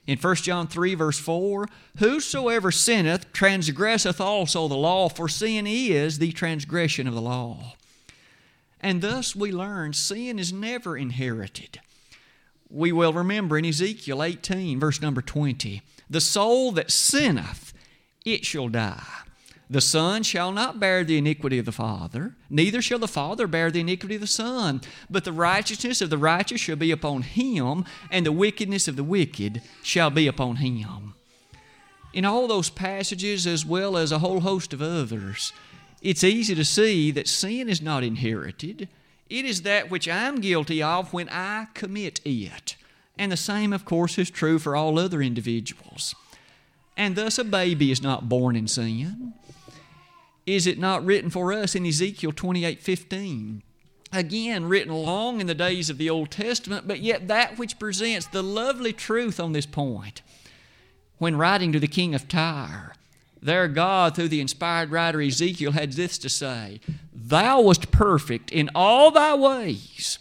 In 0.08 0.18
1 0.18 0.36
John 0.38 0.68
3, 0.68 0.96
verse 0.96 1.20
4, 1.20 1.70
whosoever 2.00 2.72
sinneth 2.72 3.32
transgresseth 3.32 4.20
also 4.20 4.68
the 4.68 4.75
law, 4.75 5.08
for 5.08 5.30
sin 5.30 5.68
is 5.68 6.18
the 6.18 6.32
transgression 6.32 7.08
of 7.08 7.13
the 7.13 7.22
law. 7.22 7.75
And 8.82 9.02
thus 9.02 9.36
we 9.36 9.52
learn 9.52 9.94
sin 9.94 10.40
is 10.40 10.52
never 10.52 10.98
inherited. 10.98 11.80
We 12.70 12.92
will 12.92 13.13
remember 13.13 13.58
in 13.58 13.66
Ezekiel 13.66 14.24
18, 14.24 14.80
verse 14.80 15.00
number 15.00 15.22
20, 15.22 15.84
the 16.10 16.20
soul 16.20 16.72
that 16.72 16.92
sinneth, 16.92 17.72
it 18.25 18.46
shall 18.46 18.68
die. 18.68 19.04
The 19.70 19.82
Son 19.82 20.24
shall 20.24 20.51
not 20.51 20.79
bear 20.79 21.03
the 21.03 21.17
iniquity 21.17 21.58
of 21.58 21.65
the 21.65 21.72
Father, 21.72 22.36
neither 22.50 22.82
shall 22.82 23.00
the 23.00 23.08
Father 23.08 23.48
bear 23.48 23.72
the 23.72 23.79
iniquity 23.79 24.15
of 24.15 24.22
the 24.22 24.27
Son. 24.27 24.82
But 25.10 25.24
the 25.24 25.32
righteousness 25.32 26.01
of 26.01 26.10
the 26.10 26.17
righteous 26.17 26.62
shall 26.62 26.75
be 26.75 26.91
upon 26.91 27.22
him, 27.22 27.86
and 28.12 28.25
the 28.25 28.32
wickedness 28.32 28.88
of 28.88 28.96
the 28.98 29.03
wicked 29.03 29.62
shall 29.82 30.10
be 30.10 30.27
upon 30.27 30.58
him. 30.58 31.13
In 32.13 32.25
all 32.25 32.48
those 32.48 32.70
passages, 32.70 33.48
as 33.48 33.65
well 33.65 33.98
as 33.98 34.12
a 34.12 34.20
whole 34.20 34.41
host 34.41 34.74
of 34.74 34.82
others, 34.82 35.53
it's 36.01 36.24
easy 36.24 36.53
to 36.53 36.65
see 36.65 37.10
that 37.12 37.27
sin 37.27 37.70
is 37.70 37.82
not 37.82 38.03
inherited. 38.03 38.89
It 39.29 39.46
is 39.46 39.62
that 39.63 39.89
which 39.89 40.08
I'm 40.08 40.41
guilty 40.41 40.84
of 40.84 41.13
when 41.13 41.29
I 41.29 41.67
commit 41.74 42.20
it. 42.25 42.75
And 43.17 43.32
the 43.32 43.38
same, 43.38 43.74
of 43.74 43.86
course, 43.86 44.17
is 44.17 44.29
true 44.29 44.60
for 44.60 44.75
all 44.75 45.00
other 45.00 45.22
individuals. 45.22 46.13
And 46.96 47.16
thus, 47.16 47.38
a 47.38 47.44
baby 47.44 47.92
is 47.92 48.02
not 48.02 48.30
born 48.30 48.56
in 48.56 48.68
sin. 48.68 49.34
Is 50.46 50.68
it 50.68 50.78
not 50.78 51.06
written 51.06 51.30
for 51.30 51.54
us 51.54 51.76
in 51.76 51.86
Ezekiel 51.86 52.32
28 52.32 52.82
15? 52.82 53.64
Again, 54.12 54.66
written 54.66 54.94
long 54.94 55.42
in 55.42 55.48
the 55.48 55.56
days 55.56 55.90
of 55.90 55.98
the 55.98 56.10
Old 56.10 56.30
Testament, 56.30 56.88
but 56.88 57.00
yet 57.00 57.28
that 57.28 57.58
which 57.58 57.80
presents 57.80 58.28
the 58.28 58.44
lovely 58.44 58.94
truth 58.94 59.40
on 59.40 59.54
this 59.54 59.66
point. 59.66 60.22
When 61.18 61.36
writing 61.36 61.72
to 61.72 61.80
the 61.80 61.88
king 61.88 62.14
of 62.14 62.28
Tyre, 62.28 62.94
their 63.42 63.68
God, 63.68 64.16
through 64.16 64.28
the 64.28 64.42
inspired 64.42 64.92
writer 64.92 65.20
Ezekiel, 65.22 65.72
had 65.72 65.94
this 65.94 66.18
to 66.20 66.30
say 66.30 66.80
Thou 67.14 67.62
wast 67.62 67.92
perfect 67.92 68.52
in 68.52 68.70
all 68.76 69.10
thy 69.10 69.34
ways, 69.34 70.20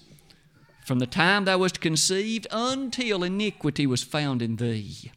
from 0.86 0.98
the 0.98 1.06
time 1.06 1.44
thou 1.44 1.58
wast 1.58 1.80
conceived 1.80 2.46
until 2.50 3.22
iniquity 3.22 3.86
was 3.86 4.02
found 4.02 4.40
in 4.40 4.56
thee. 4.56 5.12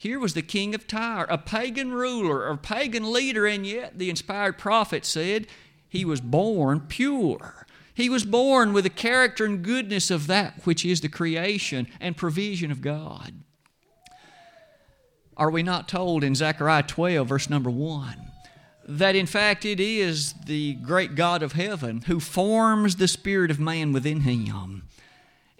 Here 0.00 0.18
was 0.18 0.32
the 0.32 0.40
king 0.40 0.74
of 0.74 0.86
Tyre, 0.86 1.26
a 1.28 1.36
pagan 1.36 1.92
ruler, 1.92 2.48
a 2.48 2.56
pagan 2.56 3.12
leader, 3.12 3.46
and 3.46 3.66
yet 3.66 3.98
the 3.98 4.08
inspired 4.08 4.56
prophet 4.56 5.04
said 5.04 5.46
he 5.90 6.06
was 6.06 6.22
born 6.22 6.80
pure. 6.88 7.66
He 7.92 8.08
was 8.08 8.24
born 8.24 8.72
with 8.72 8.84
the 8.84 8.90
character 8.90 9.44
and 9.44 9.62
goodness 9.62 10.10
of 10.10 10.26
that 10.26 10.64
which 10.64 10.86
is 10.86 11.02
the 11.02 11.10
creation 11.10 11.86
and 12.00 12.16
provision 12.16 12.70
of 12.70 12.80
God. 12.80 13.42
Are 15.36 15.50
we 15.50 15.62
not 15.62 15.86
told 15.86 16.24
in 16.24 16.34
Zechariah 16.34 16.84
12, 16.84 17.28
verse 17.28 17.50
number 17.50 17.68
1, 17.68 18.16
that 18.88 19.14
in 19.14 19.26
fact 19.26 19.66
it 19.66 19.80
is 19.80 20.32
the 20.46 20.76
great 20.76 21.14
God 21.14 21.42
of 21.42 21.52
heaven 21.52 22.04
who 22.06 22.20
forms 22.20 22.96
the 22.96 23.06
spirit 23.06 23.50
of 23.50 23.60
man 23.60 23.92
within 23.92 24.20
him? 24.20 24.84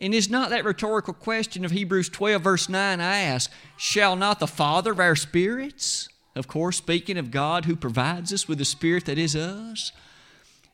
And 0.01 0.15
is 0.15 0.31
not 0.31 0.49
that 0.49 0.65
rhetorical 0.65 1.13
question 1.13 1.65
of 1.65 1.71
Hebrews 1.71 2.09
12, 2.09 2.43
verse 2.43 2.69
9 2.71 3.01
asked, 3.01 3.51
Shall 3.77 4.17
not 4.17 4.41
the 4.41 4.47
Father 4.47 4.93
of 4.93 5.01
our 5.01 5.15
spirits, 5.15 6.09
of 6.35 6.49
course, 6.49 6.79
speaking 6.79 7.19
of 7.19 7.31
God 7.31 7.67
who 7.67 7.77
provides 7.77 8.33
us 8.33 8.49
with 8.49 8.59
the 8.59 8.65
Spirit 8.65 9.05
that 9.05 9.19
is 9.19 9.37
us? 9.37 9.93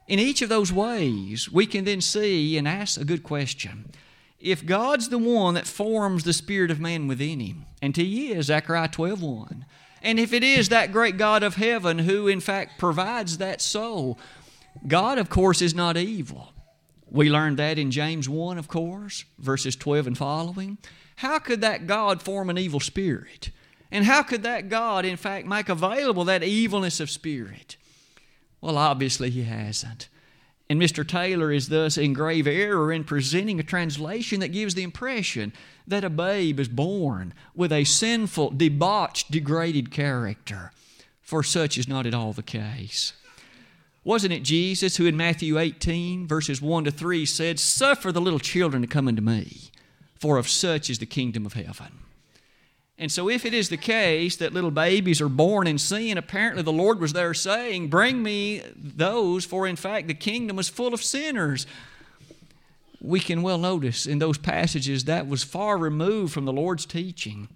In 0.07 0.21
each 0.21 0.43
of 0.43 0.49
those 0.49 0.73
ways, 0.73 1.51
we 1.51 1.67
can 1.67 1.85
then 1.85 2.01
see 2.01 2.57
and 2.57 2.69
ask 2.69 3.01
a 3.01 3.05
good 3.05 3.25
question. 3.25 3.91
If 4.39 4.65
God's 4.65 5.09
the 5.09 5.19
one 5.19 5.55
that 5.55 5.67
forms 5.67 6.23
the 6.23 6.33
spirit 6.33 6.71
of 6.71 6.79
man 6.79 7.09
within 7.09 7.41
him, 7.41 7.67
and 7.83 7.97
He 7.97 8.31
is, 8.31 8.47
Zechariah 8.47 8.89
12 8.89 9.21
1, 9.23 9.67
and 10.03 10.21
if 10.21 10.33
it 10.33 10.45
is 10.45 10.69
that 10.69 10.93
great 10.93 11.17
God 11.17 11.43
of 11.43 11.57
heaven 11.57 12.01
who, 12.01 12.29
in 12.29 12.41
fact, 12.41 12.79
provides 12.79 13.39
that 13.39 13.61
soul, 13.61 14.19
God, 14.87 15.19
of 15.19 15.29
course, 15.29 15.61
is 15.61 15.75
not 15.75 15.97
evil. 15.97 16.53
We 17.09 17.31
learned 17.31 17.59
that 17.59 17.79
in 17.79 17.91
James 17.91 18.29
1, 18.29 18.59
of 18.59 18.69
course, 18.69 19.25
verses 19.39 19.77
12 19.77 20.09
and 20.09 20.19
following. 20.19 20.79
How 21.17 21.39
could 21.39 21.61
that 21.61 21.87
God 21.87 22.21
form 22.23 22.51
an 22.51 22.59
evil 22.59 22.81
spirit? 22.81 23.51
And 23.91 24.05
how 24.05 24.23
could 24.23 24.43
that 24.43 24.69
God, 24.69 25.05
in 25.05 25.17
fact, 25.17 25.47
make 25.47 25.69
available 25.69 26.25
that 26.25 26.43
evilness 26.43 27.01
of 27.01 27.11
spirit? 27.11 27.77
Well, 28.61 28.77
obviously, 28.77 29.31
He 29.31 29.45
hasn't. 29.45 30.09
And 30.69 30.83
Mr. 30.83 31.07
Taylor 31.07 31.53
is 31.53 31.69
thus 31.69 31.97
in 31.97 32.13
grave 32.13 32.49
error 32.49 32.93
in 32.93 33.05
presenting 33.05 33.61
a 33.61 33.63
translation 33.63 34.41
that 34.41 34.49
gives 34.49 34.75
the 34.75 34.83
impression 34.83 35.53
that 35.87 36.03
a 36.03 36.11
babe 36.11 36.59
is 36.59 36.69
born 36.69 37.33
with 37.55 37.71
a 37.71 37.85
sinful, 37.85 38.51
debauched, 38.51 39.31
degraded 39.31 39.93
character. 39.93 40.73
For 41.23 41.45
such 41.45 41.79
is 41.79 41.89
not 41.89 42.07
at 42.07 42.15
all 42.15 42.33
the 42.33 42.43
case. 42.43 43.13
Wasn't 44.07 44.33
it 44.33 44.45
Jesus 44.45 44.99
who 44.99 45.07
in 45.07 45.17
Matthew 45.17 45.59
18, 45.59 46.29
verses 46.29 46.63
1 46.63 46.85
to 46.85 46.93
3, 46.93 47.27
said, 47.27 47.59
Suffer 47.59 48.13
the 48.13 48.21
little 48.21 48.39
children 48.39 48.81
to 48.83 48.87
come 48.87 49.09
unto 49.09 49.21
me, 49.21 49.63
for 50.15 50.39
of 50.39 50.49
such 50.49 50.89
is 50.89 51.01
the 51.01 51.07
kingdom 51.07 51.45
of 51.45 51.55
heaven? 51.55 51.99
And 52.97 53.11
so, 53.11 53.29
if 53.29 53.45
it 53.45 53.53
is 53.53 53.69
the 53.69 53.77
case 53.77 54.37
that 54.37 54.53
little 54.53 54.71
babies 54.71 55.21
are 55.21 55.29
born 55.29 55.67
in 55.67 55.77
sin, 55.77 56.19
apparently 56.19 56.63
the 56.63 56.73
Lord 56.73 57.01
was 57.01 57.15
there 57.15 57.35
saying, 57.35 57.89
Bring 57.89 58.23
me 58.23 58.63
those, 58.77 59.45
for 59.45 59.67
in 59.67 59.75
fact 59.75 60.07
the 60.07 60.15
kingdom 60.15 60.61
is 60.61 60.69
full 60.69 60.95
of 60.95 61.03
sinners. 61.03 61.67
We 63.01 63.19
can 63.19 63.43
well 63.43 63.59
notice 63.59 64.07
in 64.07 64.21
those 64.21 64.39
passages 64.39 65.07
that 65.07 65.27
was 65.27 65.43
far 65.43 65.77
removed 65.77 66.33
from 66.33 66.45
the 66.45 66.53
Lord's 66.53 66.87
teaching. 66.87 67.49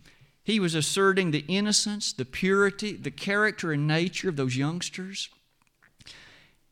He 0.43 0.59
was 0.59 0.75
asserting 0.75 1.31
the 1.31 1.45
innocence, 1.47 2.13
the 2.13 2.25
purity, 2.25 2.95
the 2.95 3.13
character 3.13 3.71
and 3.71 3.87
nature 3.87 4.29
of 4.29 4.35
those 4.35 4.57
youngsters. 4.57 5.29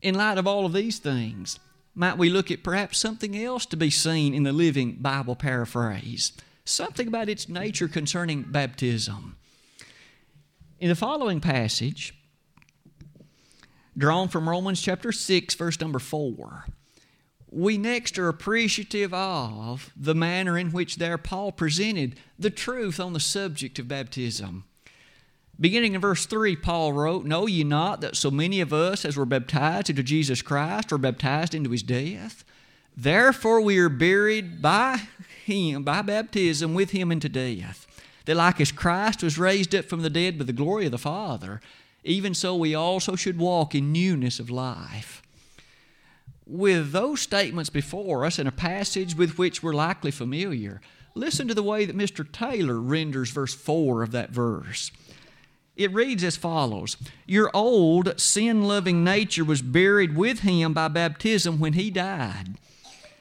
In 0.01 0.15
light 0.15 0.39
of 0.39 0.47
all 0.47 0.65
of 0.65 0.73
these 0.73 0.99
things, 0.99 1.59
might 1.95 2.19
we 2.19 2.31
look 2.31 2.51
at 2.51 2.63
perhaps 2.63 2.99
something 2.99 3.37
else 3.37 3.67
to 3.67 3.77
be 3.77 3.91
seen 3.91 4.33
in 4.33 4.45
the 4.45 4.53
Living 4.53 4.97
Bible 5.01 5.35
paraphrase? 5.35 6.33
Something 6.65 7.09
about 7.09 7.29
its 7.29 7.49
nature 7.49 7.89
concerning 7.89 8.43
baptism. 8.43 9.37
In 10.79 10.89
the 10.89 10.95
following 10.95 11.41
passage, 11.41 12.15
drawn 13.97 14.29
from 14.29 14.49
Romans 14.49 14.81
chapter 14.81 15.11
6, 15.11 15.55
verse 15.57 15.81
number 15.81 15.99
4. 15.99 16.67
We 17.51 17.79
next 17.79 18.19
are 18.19 18.29
appreciative 18.29 19.13
of 19.13 19.91
the 19.97 20.15
manner 20.15 20.57
in 20.57 20.71
which 20.71 20.97
there 20.97 21.19
Paul 21.19 21.51
presented 21.51 22.21
the 22.39 22.51
truth 22.51 23.01
on 23.01 23.15
the 23.15 23.21
subject 23.21 23.79
of 23.81 23.89
baptism. 23.89 24.65
Beginning 25.61 25.95
in 25.95 26.01
verse 26.01 26.25
3, 26.25 26.55
Paul 26.57 26.93
wrote, 26.93 27.25
Know 27.25 27.47
ye 27.47 27.65
not 27.65 28.01
that 28.01 28.17
so 28.17 28.31
many 28.31 28.61
of 28.61 28.73
us 28.73 29.05
as 29.05 29.17
were 29.17 29.25
baptized 29.25 29.91
into 29.91 30.05
Jesus 30.05 30.41
Christ 30.41 30.93
were 30.93 30.99
baptized 30.99 31.55
into 31.55 31.71
his 31.71 31.83
death? 31.83 32.45
Therefore 32.97 33.61
we 33.61 33.79
are 33.79 33.89
buried 33.89 34.63
by 34.63 35.03
him, 35.45 35.83
by 35.83 36.03
baptism, 36.03 36.75
with 36.75 36.91
him 36.91 37.11
into 37.11 37.29
death. 37.29 37.87
That 38.27 38.37
like 38.37 38.61
as 38.61 38.71
Christ 38.71 39.23
was 39.23 39.39
raised 39.39 39.75
up 39.75 39.87
from 39.87 40.03
the 40.03 40.11
dead 40.11 40.39
by 40.39 40.45
the 40.45 40.53
glory 40.53 40.87
of 40.87 40.93
the 40.93 40.99
Father, 40.99 41.61
even 42.05 42.35
so 42.35 42.55
we 42.55 42.75
also 42.75 43.17
should 43.17 43.39
walk 43.39 43.75
in 43.75 43.93
newness 43.93 44.39
of 44.39 44.51
life. 44.51 45.23
With 46.47 46.93
those 46.93 47.21
statements 47.21 47.69
before 47.69 48.25
us 48.25 48.39
in 48.39 48.47
a 48.47 48.53
passage 48.53 49.17
with 49.17 49.39
which 49.39 49.63
we're 49.63 49.75
likely 49.75 50.11
familiar, 50.11 50.81
listen 51.15 51.49
to 51.49 51.55
the 51.55 51.63
way 51.63 51.85
that 51.85 51.97
Mr. 51.97 52.31
Taylor 52.31 52.81
renders 52.81 53.31
verse 53.31 53.55
4 53.55 54.03
of 54.03 54.13
that 54.13 54.31
verse. 54.31 54.93
It 55.79 55.95
reads 55.95 56.25
as 56.25 56.37
follows 56.37 56.97
Your 57.25 57.51
old 57.55 58.21
sin 58.21 58.65
loving 58.65 59.05
nature 59.05 59.45
was 59.45 59.63
buried 59.63 60.17
with 60.17 60.41
him 60.41 60.75
by 60.75 60.89
baptism 60.89 61.61
when 61.61 61.75
he 61.75 61.89
died. 61.89 62.59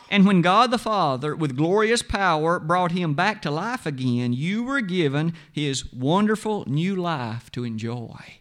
And 0.10 0.26
when 0.26 0.42
God 0.42 0.72
the 0.72 0.78
Father, 0.78 1.36
with 1.36 1.58
glorious 1.58 2.02
power, 2.02 2.60
brought 2.60 2.94
him 2.94 3.14
back 3.14 3.42
to 3.44 3.52
life 3.52 3.86
again, 3.86 4.34
you 4.34 4.64
were 4.64 4.82
given 4.82 5.34
his 5.52 5.94
wonderful 5.94 6.64
new 6.66 6.96
life 6.96 7.52
to 7.52 7.64
enjoy. 7.64 8.40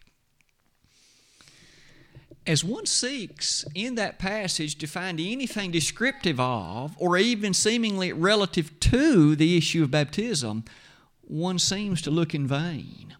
As 2.46 2.62
one 2.62 2.87
seeks 2.87 3.64
in 3.75 3.96
that 3.96 4.20
passage 4.20 4.78
to 4.78 4.87
find 4.87 5.20
anything 5.20 5.73
descriptive 5.73 6.38
of, 6.38 6.94
or 6.99 7.18
even 7.18 7.52
seemingly 7.52 8.12
relative 8.12 8.78
to, 8.80 9.35
the 9.35 9.58
issue 9.58 9.82
of 9.82 9.90
baptism, 9.90 10.64
one 11.23 11.58
seems 11.58 12.00
to 12.02 12.11
look 12.12 12.32
in 12.35 12.46
vain. 12.46 13.16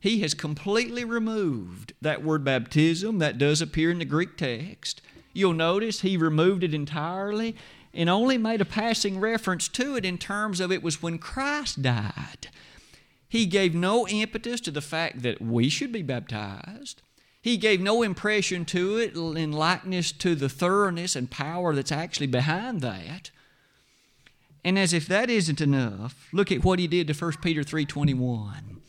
He 0.00 0.20
has 0.20 0.34
completely 0.34 1.04
removed 1.04 1.92
that 2.00 2.24
word 2.24 2.42
baptism 2.42 3.18
that 3.18 3.38
does 3.38 3.60
appear 3.60 3.90
in 3.90 3.98
the 3.98 4.04
Greek 4.04 4.36
text 4.36 5.02
You'll 5.32 5.54
notice 5.54 6.00
he 6.00 6.16
removed 6.16 6.64
it 6.64 6.74
entirely 6.74 7.56
and 7.94 8.08
only 8.08 8.38
made 8.38 8.60
a 8.60 8.64
passing 8.64 9.20
reference 9.20 9.68
to 9.68 9.96
it 9.96 10.04
in 10.04 10.18
terms 10.18 10.60
of 10.60 10.72
it 10.72 10.82
was 10.82 11.02
when 11.02 11.18
Christ 11.18 11.82
died. 11.82 12.48
He 13.28 13.46
gave 13.46 13.74
no 13.74 14.08
impetus 14.08 14.60
to 14.62 14.70
the 14.70 14.80
fact 14.80 15.22
that 15.22 15.40
we 15.40 15.68
should 15.68 15.92
be 15.92 16.02
baptized. 16.02 17.02
He 17.42 17.56
gave 17.56 17.80
no 17.80 18.02
impression 18.02 18.64
to 18.66 18.98
it 18.98 19.14
in 19.14 19.52
likeness 19.52 20.12
to 20.12 20.34
the 20.34 20.48
thoroughness 20.48 21.16
and 21.16 21.30
power 21.30 21.74
that's 21.74 21.92
actually 21.92 22.26
behind 22.26 22.80
that. 22.80 23.30
And 24.64 24.78
as 24.78 24.92
if 24.92 25.06
that 25.06 25.30
isn't 25.30 25.60
enough, 25.60 26.28
look 26.32 26.52
at 26.52 26.64
what 26.64 26.78
he 26.78 26.86
did 26.86 27.06
to 27.06 27.14
1 27.14 27.40
Peter 27.40 27.62
3:21. 27.62 28.79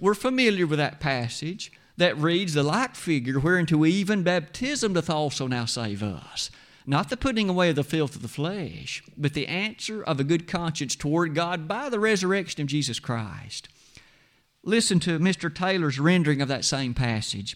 We're 0.00 0.14
familiar 0.14 0.66
with 0.66 0.78
that 0.78 0.98
passage 0.98 1.70
that 1.98 2.16
reads 2.16 2.54
the 2.54 2.62
like 2.62 2.94
figure 2.94 3.38
whereunto 3.38 3.84
even 3.84 4.22
baptism 4.22 4.94
doth 4.94 5.10
also 5.10 5.46
now 5.46 5.66
save 5.66 6.02
us. 6.02 6.50
Not 6.86 7.10
the 7.10 7.18
putting 7.18 7.50
away 7.50 7.68
of 7.68 7.76
the 7.76 7.84
filth 7.84 8.16
of 8.16 8.22
the 8.22 8.28
flesh, 8.28 9.02
but 9.18 9.34
the 9.34 9.46
answer 9.46 10.02
of 10.02 10.18
a 10.18 10.24
good 10.24 10.48
conscience 10.48 10.96
toward 10.96 11.34
God 11.34 11.68
by 11.68 11.90
the 11.90 12.00
resurrection 12.00 12.62
of 12.62 12.68
Jesus 12.68 12.98
Christ. 12.98 13.68
Listen 14.64 15.00
to 15.00 15.18
Mr. 15.18 15.54
Taylor's 15.54 16.00
rendering 16.00 16.40
of 16.40 16.48
that 16.48 16.64
same 16.64 16.94
passage. 16.94 17.54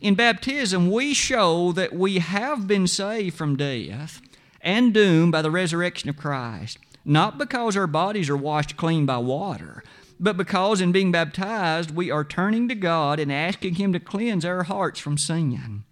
In 0.00 0.14
baptism, 0.14 0.88
we 0.88 1.12
show 1.12 1.72
that 1.72 1.92
we 1.92 2.20
have 2.20 2.68
been 2.68 2.86
saved 2.86 3.36
from 3.36 3.56
death 3.56 4.22
and 4.60 4.94
doom 4.94 5.32
by 5.32 5.42
the 5.42 5.50
resurrection 5.50 6.08
of 6.08 6.16
Christ, 6.16 6.78
not 7.04 7.38
because 7.38 7.76
our 7.76 7.88
bodies 7.88 8.30
are 8.30 8.36
washed 8.36 8.76
clean 8.76 9.04
by 9.04 9.18
water 9.18 9.82
but 10.22 10.36
because 10.36 10.80
in 10.80 10.92
being 10.92 11.10
baptized 11.10 11.90
we 11.90 12.08
are 12.08 12.22
turning 12.22 12.68
to 12.68 12.76
God 12.76 13.18
and 13.18 13.32
asking 13.32 13.74
Him 13.74 13.92
to 13.92 13.98
cleanse 13.98 14.44
our 14.44 14.62
hearts 14.62 15.00
from 15.00 15.18
sin. 15.18 15.82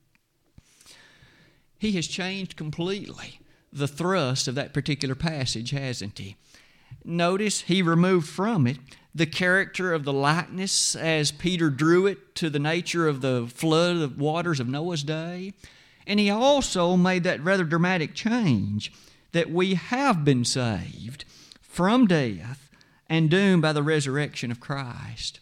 He 1.77 1.93
has 1.93 2.07
changed 2.07 2.57
completely 2.57 3.41
the 3.73 3.89
thrust 3.89 4.47
of 4.47 4.55
that 4.55 4.73
particular 4.73 5.17
passage, 5.17 5.71
hasn't 5.71 6.19
he? 6.19 6.37
Notice 7.05 7.63
he 7.63 7.83
removed 7.83 8.29
from 8.29 8.67
it 8.67 8.79
the 9.13 9.27
character 9.27 9.93
of 9.93 10.05
the 10.05 10.13
likeness 10.13 10.95
as 10.95 11.33
Peter 11.33 11.69
drew 11.69 12.07
it 12.07 12.35
to 12.37 12.51
the 12.51 12.59
nature 12.61 13.09
of 13.09 13.23
the 13.23 13.51
flood 13.53 13.97
of 13.97 14.21
waters 14.21 14.61
of 14.61 14.69
Noah's 14.69 15.03
day. 15.03 15.55
And 16.07 16.21
he 16.21 16.31
also 16.31 16.97
made 16.97 17.25
that 17.25 17.43
rather 17.43 17.65
dramatic 17.65 18.15
change 18.15 18.93
that 19.33 19.51
we 19.51 19.75
have 19.75 20.25
been 20.25 20.45
saved 20.45 21.25
from 21.61 22.07
death 22.07 22.70
and 23.11 23.29
doomed 23.29 23.61
by 23.61 23.73
the 23.73 23.83
resurrection 23.83 24.53
of 24.53 24.61
Christ. 24.61 25.41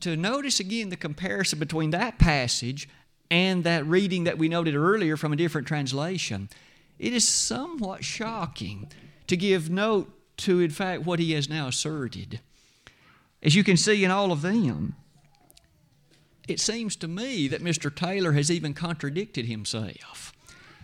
To 0.00 0.16
notice 0.16 0.58
again 0.58 0.88
the 0.88 0.96
comparison 0.96 1.58
between 1.58 1.90
that 1.90 2.18
passage 2.18 2.88
and 3.30 3.62
that 3.64 3.86
reading 3.86 4.24
that 4.24 4.38
we 4.38 4.48
noted 4.48 4.74
earlier 4.74 5.18
from 5.18 5.32
a 5.32 5.36
different 5.36 5.68
translation, 5.68 6.48
it 6.98 7.12
is 7.12 7.28
somewhat 7.28 8.02
shocking 8.02 8.90
to 9.26 9.36
give 9.36 9.68
note 9.68 10.10
to, 10.38 10.60
in 10.60 10.70
fact, 10.70 11.02
what 11.02 11.18
he 11.18 11.32
has 11.32 11.50
now 11.50 11.68
asserted. 11.68 12.40
As 13.42 13.54
you 13.54 13.62
can 13.62 13.76
see 13.76 14.02
in 14.02 14.10
all 14.10 14.32
of 14.32 14.40
them, 14.40 14.94
it 16.48 16.60
seems 16.60 16.96
to 16.96 17.08
me 17.08 17.46
that 17.48 17.62
Mr. 17.62 17.94
Taylor 17.94 18.32
has 18.32 18.50
even 18.50 18.72
contradicted 18.72 19.44
himself. 19.44 20.32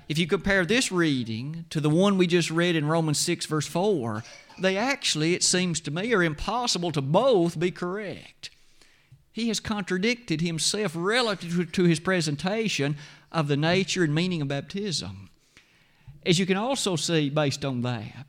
If 0.07 0.19
you 0.19 0.27
compare 0.27 0.67
this 0.67 0.93
reading 0.93 1.65
to 1.71 1.81
the 1.81 1.89
one 1.89 2.19
we 2.19 2.27
just 2.27 2.51
read 2.51 2.77
in 2.77 2.87
Romans 2.87 3.19
6, 3.19 3.47
verse 3.47 3.67
4, 3.67 4.23
they 4.59 4.77
actually, 4.77 5.35
it 5.35 5.43
seems 5.43 5.81
to 5.81 5.91
me, 5.91 6.13
are 6.13 6.23
impossible 6.23 6.93
to 6.93 7.01
both 7.01 7.59
be 7.59 7.71
correct. 7.71 8.51
He 9.33 9.49
has 9.49 9.61
contradicted 9.61 10.43
himself 10.43 10.93
relative 10.95 11.73
to 11.73 11.85
his 11.85 12.01
presentation 12.01 12.97
of 13.33 13.49
the 13.49 13.57
nature 13.57 14.05
and 14.05 14.15
meaning 14.15 14.43
of 14.43 14.49
baptism. 14.49 15.31
As 16.25 16.39
you 16.39 16.47
can 16.47 16.57
also 16.57 16.97
see 16.97 17.31
based 17.31 17.65
on 17.65 17.83
that, 17.83 18.27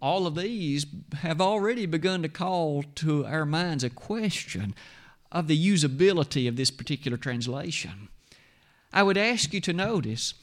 all 0.00 0.26
of 0.26 0.34
these 0.34 0.86
have 1.20 1.40
already 1.40 1.86
begun 1.86 2.22
to 2.22 2.28
call 2.28 2.82
to 2.96 3.24
our 3.26 3.46
minds 3.46 3.84
a 3.84 3.90
question 3.90 4.74
of 5.30 5.48
the 5.48 5.72
usability 5.72 6.48
of 6.48 6.56
this 6.56 6.70
particular 6.70 7.16
translation. 7.16 8.08
I 8.92 9.02
would 9.02 9.16
ask 9.16 9.52
you 9.52 9.60
to 9.62 9.72
notice 9.72 10.34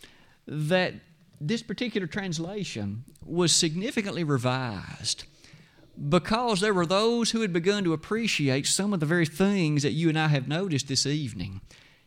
that 0.47 0.93
this 1.39 1.63
particular 1.63 2.07
translation 2.07 3.03
was 3.25 3.51
significantly 3.51 4.23
revised 4.23 5.25
because 6.09 6.61
there 6.61 6.73
were 6.73 6.85
those 6.85 7.31
who 7.31 7.41
had 7.41 7.53
begun 7.53 7.83
to 7.83 7.93
appreciate 7.93 8.65
some 8.65 8.93
of 8.93 8.99
the 8.99 9.05
very 9.05 9.25
things 9.25 9.83
that 9.83 9.91
you 9.91 10.09
and 10.09 10.17
I 10.17 10.29
have 10.29 10.47
noticed 10.47 10.87
this 10.87 11.05
evening. 11.05 11.61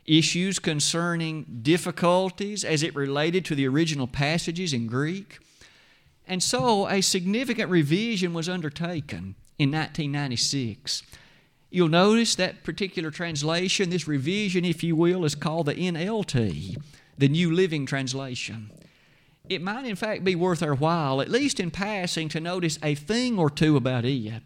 Issues 0.06 0.58
concerning 0.58 1.60
difficulties 1.62 2.64
as 2.64 2.82
it 2.82 2.94
related 2.94 3.44
to 3.46 3.54
the 3.54 3.66
original 3.66 4.06
passages 4.06 4.72
in 4.72 4.86
Greek. 4.86 5.38
And 6.26 6.42
so 6.42 6.88
a 6.88 7.00
significant 7.00 7.70
revision 7.70 8.34
was 8.34 8.48
undertaken 8.48 9.34
in 9.58 9.70
1996. 9.70 11.02
You'll 11.70 11.88
notice 11.88 12.34
that 12.36 12.64
particular 12.64 13.10
translation, 13.10 13.90
this 13.90 14.08
revision, 14.08 14.64
if 14.64 14.82
you 14.82 14.94
will, 14.94 15.24
is 15.24 15.34
called 15.34 15.66
the 15.66 15.74
NLT, 15.74 16.76
the 17.18 17.28
New 17.28 17.52
Living 17.52 17.86
Translation 17.86 18.70
it 19.48 19.62
might 19.62 19.84
in 19.84 19.96
fact 19.96 20.24
be 20.24 20.34
worth 20.34 20.62
our 20.62 20.74
while, 20.74 21.20
at 21.20 21.28
least 21.28 21.60
in 21.60 21.70
passing, 21.70 22.28
to 22.30 22.40
notice 22.40 22.78
a 22.82 22.94
thing 22.94 23.38
or 23.38 23.50
two 23.50 23.76
about 23.76 24.04
it. 24.04 24.42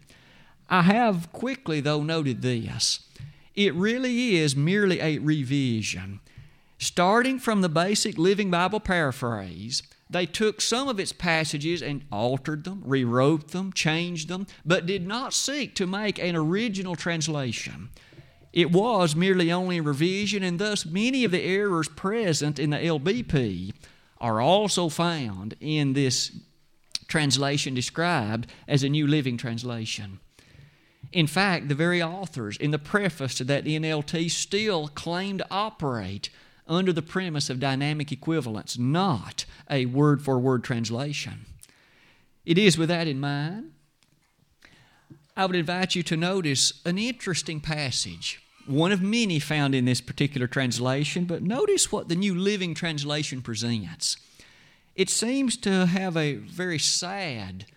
I 0.69 0.83
have 0.83 1.31
quickly, 1.31 1.79
though, 1.79 2.03
noted 2.03 2.41
this. 2.41 2.99
It 3.55 3.73
really 3.73 4.35
is 4.35 4.55
merely 4.55 4.99
a 4.99 5.17
revision. 5.19 6.19
Starting 6.77 7.39
from 7.39 7.61
the 7.61 7.69
basic 7.69 8.17
Living 8.17 8.51
Bible 8.51 8.79
paraphrase, 8.79 9.83
they 10.09 10.25
took 10.25 10.61
some 10.61 10.87
of 10.87 10.99
its 10.99 11.11
passages 11.11 11.81
and 11.81 12.03
altered 12.11 12.63
them, 12.63 12.81
rewrote 12.85 13.49
them, 13.49 13.71
changed 13.73 14.27
them, 14.27 14.47
but 14.65 14.85
did 14.85 15.07
not 15.07 15.33
seek 15.33 15.75
to 15.75 15.87
make 15.87 16.19
an 16.19 16.35
original 16.35 16.95
translation. 16.95 17.89
It 18.51 18.71
was 18.71 19.15
merely 19.15 19.51
only 19.51 19.77
a 19.77 19.83
revision, 19.83 20.43
and 20.43 20.59
thus 20.59 20.85
many 20.85 21.23
of 21.23 21.31
the 21.31 21.43
errors 21.43 21.87
present 21.87 22.59
in 22.59 22.71
the 22.71 22.77
LBP 22.77 23.73
are 24.19 24.41
also 24.41 24.89
found 24.89 25.55
in 25.59 25.93
this 25.93 26.31
translation 27.07 27.73
described 27.73 28.47
as 28.67 28.83
a 28.83 28.89
New 28.89 29.07
Living 29.07 29.37
Translation. 29.37 30.19
In 31.11 31.27
fact, 31.27 31.69
the 31.69 31.75
very 31.75 32.01
authors 32.01 32.57
in 32.57 32.71
the 32.71 32.79
preface 32.79 33.35
to 33.35 33.43
that 33.45 33.65
NLT 33.65 34.29
still 34.29 34.87
claim 34.89 35.37
to 35.39 35.47
operate 35.49 36.29
under 36.67 36.93
the 36.93 37.01
premise 37.01 37.49
of 37.49 37.59
dynamic 37.59 38.11
equivalence, 38.11 38.77
not 38.77 39.45
a 39.69 39.87
word 39.87 40.21
for 40.21 40.37
word 40.37 40.63
translation. 40.63 41.45
It 42.45 42.57
is 42.57 42.77
with 42.77 42.89
that 42.89 43.07
in 43.07 43.19
mind, 43.19 43.71
I 45.39 45.45
would 45.45 45.55
invite 45.55 45.95
you 45.95 46.03
to 46.03 46.17
notice 46.17 46.81
an 46.83 46.97
interesting 46.97 47.61
passage 47.61 48.43
one 48.65 48.91
of 48.91 49.01
many 49.01 49.39
found 49.39 49.73
in 49.73 49.85
this 49.85 50.01
particular 50.01 50.47
translation, 50.47 51.23
but 51.23 51.41
notice 51.41 51.93
what 51.93 52.09
the 52.09 52.15
New 52.17 52.35
Living 52.35 52.73
Translation 52.73 53.41
presents. 53.41 54.17
It 54.97 55.09
seems 55.09 55.55
to 55.59 55.85
have 55.85 56.17
a 56.17 56.35
very 56.35 56.77
sad 56.77 57.67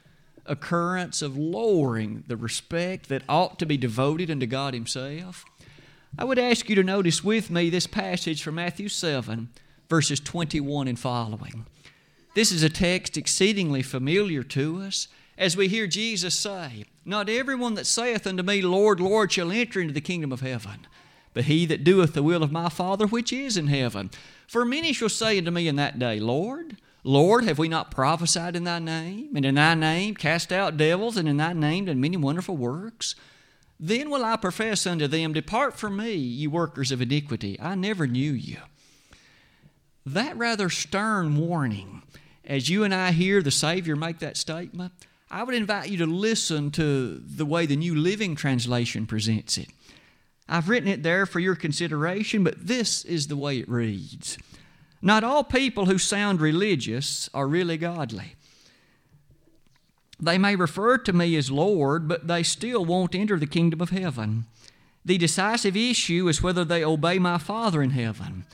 occurrence 0.44 1.22
of 1.22 1.38
lowering 1.38 2.24
the 2.26 2.36
respect 2.36 3.08
that 3.10 3.22
ought 3.28 3.60
to 3.60 3.64
be 3.64 3.76
devoted 3.76 4.28
unto 4.28 4.46
God 4.46 4.74
Himself. 4.74 5.44
I 6.18 6.24
would 6.24 6.40
ask 6.40 6.68
you 6.68 6.74
to 6.74 6.82
notice 6.82 7.22
with 7.22 7.48
me 7.48 7.70
this 7.70 7.86
passage 7.86 8.42
from 8.42 8.56
Matthew 8.56 8.88
7, 8.88 9.50
verses 9.88 10.18
21 10.18 10.88
and 10.88 10.98
following. 10.98 11.66
This 12.34 12.50
is 12.50 12.64
a 12.64 12.68
text 12.68 13.16
exceedingly 13.16 13.82
familiar 13.82 14.42
to 14.42 14.82
us 14.82 15.06
as 15.38 15.56
we 15.56 15.68
hear 15.68 15.86
Jesus 15.86 16.34
say, 16.34 16.84
Not 17.04 17.28
everyone 17.28 17.74
that 17.74 17.86
saith 17.86 18.26
unto 18.26 18.42
me, 18.42 18.62
Lord, 18.62 19.00
Lord, 19.00 19.32
shall 19.32 19.50
enter 19.50 19.80
into 19.80 19.94
the 19.94 20.00
kingdom 20.00 20.32
of 20.32 20.40
heaven, 20.40 20.86
but 21.34 21.44
he 21.44 21.66
that 21.66 21.84
doeth 21.84 22.14
the 22.14 22.22
will 22.22 22.42
of 22.42 22.52
my 22.52 22.68
Father 22.68 23.06
which 23.06 23.32
is 23.32 23.56
in 23.56 23.68
heaven. 23.68 24.10
For 24.46 24.64
many 24.64 24.92
shall 24.92 25.08
say 25.08 25.38
unto 25.38 25.50
me 25.50 25.68
in 25.68 25.76
that 25.76 25.98
day, 25.98 26.20
Lord, 26.20 26.76
Lord, 27.04 27.44
have 27.44 27.58
we 27.58 27.68
not 27.68 27.90
prophesied 27.90 28.54
in 28.54 28.64
thy 28.64 28.78
name, 28.78 29.34
and 29.34 29.44
in 29.44 29.56
thy 29.56 29.74
name 29.74 30.14
cast 30.14 30.52
out 30.52 30.76
devils, 30.76 31.16
and 31.16 31.28
in 31.28 31.38
thy 31.38 31.52
name 31.52 31.86
done 31.86 32.00
many 32.00 32.16
wonderful 32.16 32.56
works? 32.56 33.16
Then 33.80 34.10
will 34.10 34.24
I 34.24 34.36
profess 34.36 34.86
unto 34.86 35.08
them, 35.08 35.32
Depart 35.32 35.76
from 35.76 35.96
me, 35.96 36.14
ye 36.14 36.46
workers 36.46 36.92
of 36.92 37.02
iniquity, 37.02 37.58
I 37.60 37.74
never 37.74 38.06
knew 38.06 38.32
you. 38.32 38.58
That 40.06 40.36
rather 40.36 40.70
stern 40.70 41.36
warning, 41.36 42.02
as 42.44 42.68
you 42.68 42.84
and 42.84 42.94
I 42.94 43.10
hear 43.10 43.42
the 43.42 43.50
Savior 43.50 43.96
make 43.96 44.20
that 44.20 44.36
statement, 44.36 44.92
I 45.32 45.44
would 45.44 45.54
invite 45.54 45.88
you 45.88 45.96
to 45.96 46.06
listen 46.06 46.70
to 46.72 47.18
the 47.18 47.46
way 47.46 47.64
the 47.64 47.74
New 47.74 47.94
Living 47.94 48.36
Translation 48.36 49.06
presents 49.06 49.56
it. 49.56 49.68
I've 50.46 50.68
written 50.68 50.90
it 50.90 51.02
there 51.02 51.24
for 51.24 51.40
your 51.40 51.54
consideration, 51.54 52.44
but 52.44 52.66
this 52.66 53.02
is 53.06 53.28
the 53.28 53.36
way 53.36 53.58
it 53.58 53.68
reads 53.68 54.36
Not 55.00 55.24
all 55.24 55.42
people 55.42 55.86
who 55.86 55.96
sound 55.96 56.42
religious 56.42 57.30
are 57.32 57.48
really 57.48 57.78
godly. 57.78 58.34
They 60.20 60.36
may 60.36 60.54
refer 60.54 60.98
to 60.98 61.14
me 61.14 61.34
as 61.36 61.50
Lord, 61.50 62.06
but 62.06 62.28
they 62.28 62.42
still 62.42 62.84
won't 62.84 63.14
enter 63.14 63.38
the 63.38 63.46
kingdom 63.46 63.80
of 63.80 63.88
heaven. 63.88 64.44
The 65.02 65.16
decisive 65.16 65.78
issue 65.78 66.28
is 66.28 66.42
whether 66.42 66.64
they 66.64 66.84
obey 66.84 67.18
my 67.18 67.38
Father 67.38 67.82
in 67.82 67.90
heaven. 67.90 68.44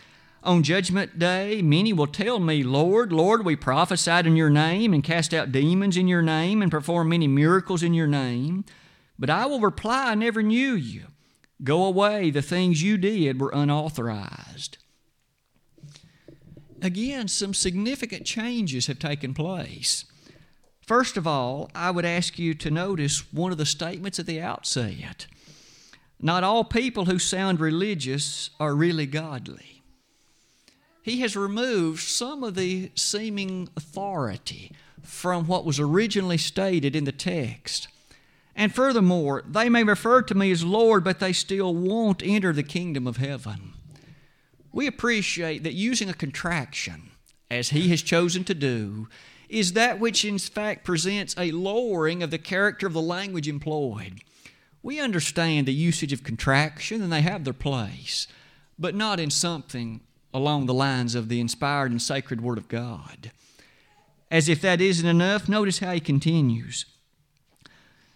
On 0.45 0.63
Judgment 0.63 1.19
Day, 1.19 1.63
many 1.63 1.93
will 1.93 2.07
tell 2.07 2.39
me, 2.39 2.63
Lord, 2.63 3.13
Lord, 3.13 3.45
we 3.45 3.57
prophesied 3.57 4.27
in 4.27 4.37
your 4.37 4.51
name 4.51 4.95
and 4.95 5.03
cast 5.03 5.35
out 5.35 5.51
demons 5.51 5.97
in 5.97 6.07
your 6.07 6.23
name 6.23 6.63
and 6.63 6.71
performed 6.71 7.11
many 7.11 7.27
miracles 7.27 7.83
in 7.83 7.93
your 7.93 8.07
name. 8.07 8.65
But 9.19 9.31
I 9.31 9.47
will 9.47 9.61
reply, 9.61 10.13
I 10.13 10.15
never 10.15 10.43
knew 10.43 10.75
you. 10.75 11.07
Go 11.65 11.85
away, 11.85 12.31
the 12.31 12.41
things 12.41 12.83
you 12.83 12.97
did 12.97 13.41
were 13.41 13.51
unauthorized. 13.53 14.79
Again, 16.81 17.27
some 17.27 17.53
significant 17.53 18.25
changes 18.25 18.87
have 18.87 19.01
taken 19.01 19.35
place. 19.35 20.05
First 20.87 21.17
of 21.17 21.27
all, 21.27 21.69
I 21.75 21.91
would 21.91 22.05
ask 22.05 22.39
you 22.39 22.55
to 22.55 22.71
notice 22.71 23.33
one 23.33 23.51
of 23.51 23.59
the 23.59 23.67
statements 23.67 24.21
at 24.21 24.27
the 24.27 24.41
outset. 24.41 25.27
Not 26.21 26.45
all 26.45 26.63
people 26.63 27.07
who 27.07 27.19
sound 27.19 27.59
religious 27.59 28.51
are 28.61 28.77
really 28.77 29.07
godly 29.07 29.78
he 31.09 31.21
has 31.21 31.37
removed 31.37 32.03
some 32.03 32.45
of 32.45 32.55
the 32.55 32.91
seeming 32.95 33.69
authority 33.77 34.73
from 35.03 35.47
what 35.47 35.65
was 35.65 35.81
originally 35.81 36.37
stated 36.37 36.95
in 36.95 37.05
the 37.05 37.13
text. 37.13 37.89
And 38.55 38.75
furthermore, 38.75 39.43
they 39.49 39.69
may 39.69 39.85
refer 39.85 40.21
to 40.23 40.35
me 40.35 40.51
as 40.51 40.65
Lord, 40.65 41.05
but 41.05 41.19
they 41.19 41.33
still 41.33 41.75
won't 41.75 42.23
enter 42.23 42.53
the 42.53 42.63
kingdom 42.63 43.07
of 43.07 43.17
heaven. 43.17 43.73
We 44.73 44.87
appreciate 44.87 45.63
that 45.63 45.73
using 45.73 46.11
a 46.11 46.15
contraction, 46.15 47.11
as 47.51 47.71
he 47.71 47.89
has 47.89 48.03
chosen 48.03 48.45
to 48.45 48.55
do, 48.55 49.09
is 49.49 49.73
that 49.73 49.99
which 49.99 50.25
in 50.25 50.39
fact 50.39 50.85
presents 50.85 51.35
a 51.39 51.53
lowering 51.53 52.23
of 52.23 52.31
the 52.31 52.39
character 52.39 52.87
of 52.87 52.93
the 52.93 53.01
language 53.01 53.49
employed. 53.49 54.21
We 54.83 55.01
understand 55.01 55.67
the 55.67 55.73
usage 55.73 56.13
of 56.13 56.23
contraction 56.23 57.01
and 57.01 57.13
they 57.13 57.23
have 57.23 57.45
their 57.45 57.55
place, 57.55 58.27
but 58.79 58.95
not 58.95 59.19
in 59.19 59.31
something 59.31 60.03
along 60.33 60.67
the 60.67 60.75
lines 60.75 61.15
of 61.15 61.29
the 61.29 61.41
inspired 61.41 61.91
and 61.91 62.03
sacred 62.03 62.41
Word 62.41 62.59
of 62.59 62.69
God. 62.69 63.31
As 64.31 64.49
if 64.49 64.61
that 64.61 64.81
isn't 64.81 65.09
enough, 65.09 65.49
notice 65.49 65.79
how 65.79 65.93
he 65.93 66.01
continues. 66.01 66.85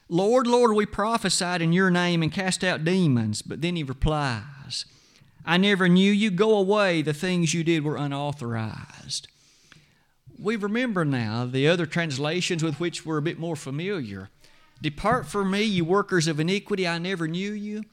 Lord, 0.08 0.46
Lord, 0.46 0.74
we 0.74 0.84
prophesied 0.84 1.62
in 1.62 1.72
your 1.72 1.90
name 1.90 2.22
and 2.22 2.30
cast 2.30 2.62
out 2.62 2.84
demons. 2.84 3.40
But 3.40 3.62
then 3.62 3.76
he 3.76 3.82
replies, 3.82 4.84
I 5.46 5.56
never 5.56 5.88
knew 5.88 6.12
you. 6.12 6.30
Go 6.30 6.54
away. 6.56 7.00
The 7.00 7.14
things 7.14 7.54
you 7.54 7.64
did 7.64 7.82
were 7.82 7.96
unauthorized. 7.96 9.28
We 10.38 10.56
remember 10.56 11.04
now 11.06 11.46
the 11.46 11.66
other 11.66 11.86
translations 11.86 12.62
with 12.62 12.78
which 12.78 13.06
we're 13.06 13.18
a 13.18 13.22
bit 13.22 13.38
more 13.38 13.56
familiar. 13.56 14.28
Depart 14.82 15.26
from 15.26 15.50
me, 15.50 15.62
you 15.62 15.84
workers 15.84 16.26
of 16.26 16.40
iniquity. 16.40 16.86
I 16.86 16.98
never 16.98 17.26
knew 17.26 17.52
you. 17.52 17.84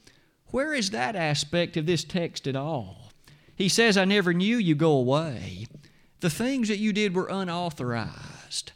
Where 0.48 0.74
is 0.74 0.90
that 0.90 1.16
aspect 1.16 1.78
of 1.78 1.86
this 1.86 2.04
text 2.04 2.48
at 2.48 2.56
all? 2.56 2.99
He 3.60 3.68
says, 3.68 3.98
I 3.98 4.06
never 4.06 4.34
knew 4.34 4.56
you 4.56 4.74
go 4.74 4.94
away. 4.94 5.68
The 6.22 6.30
things 6.30 6.70
that 6.70 6.80
you 6.80 6.94
did 6.94 7.14
were 7.14 7.28
unauthorized. 7.28 8.72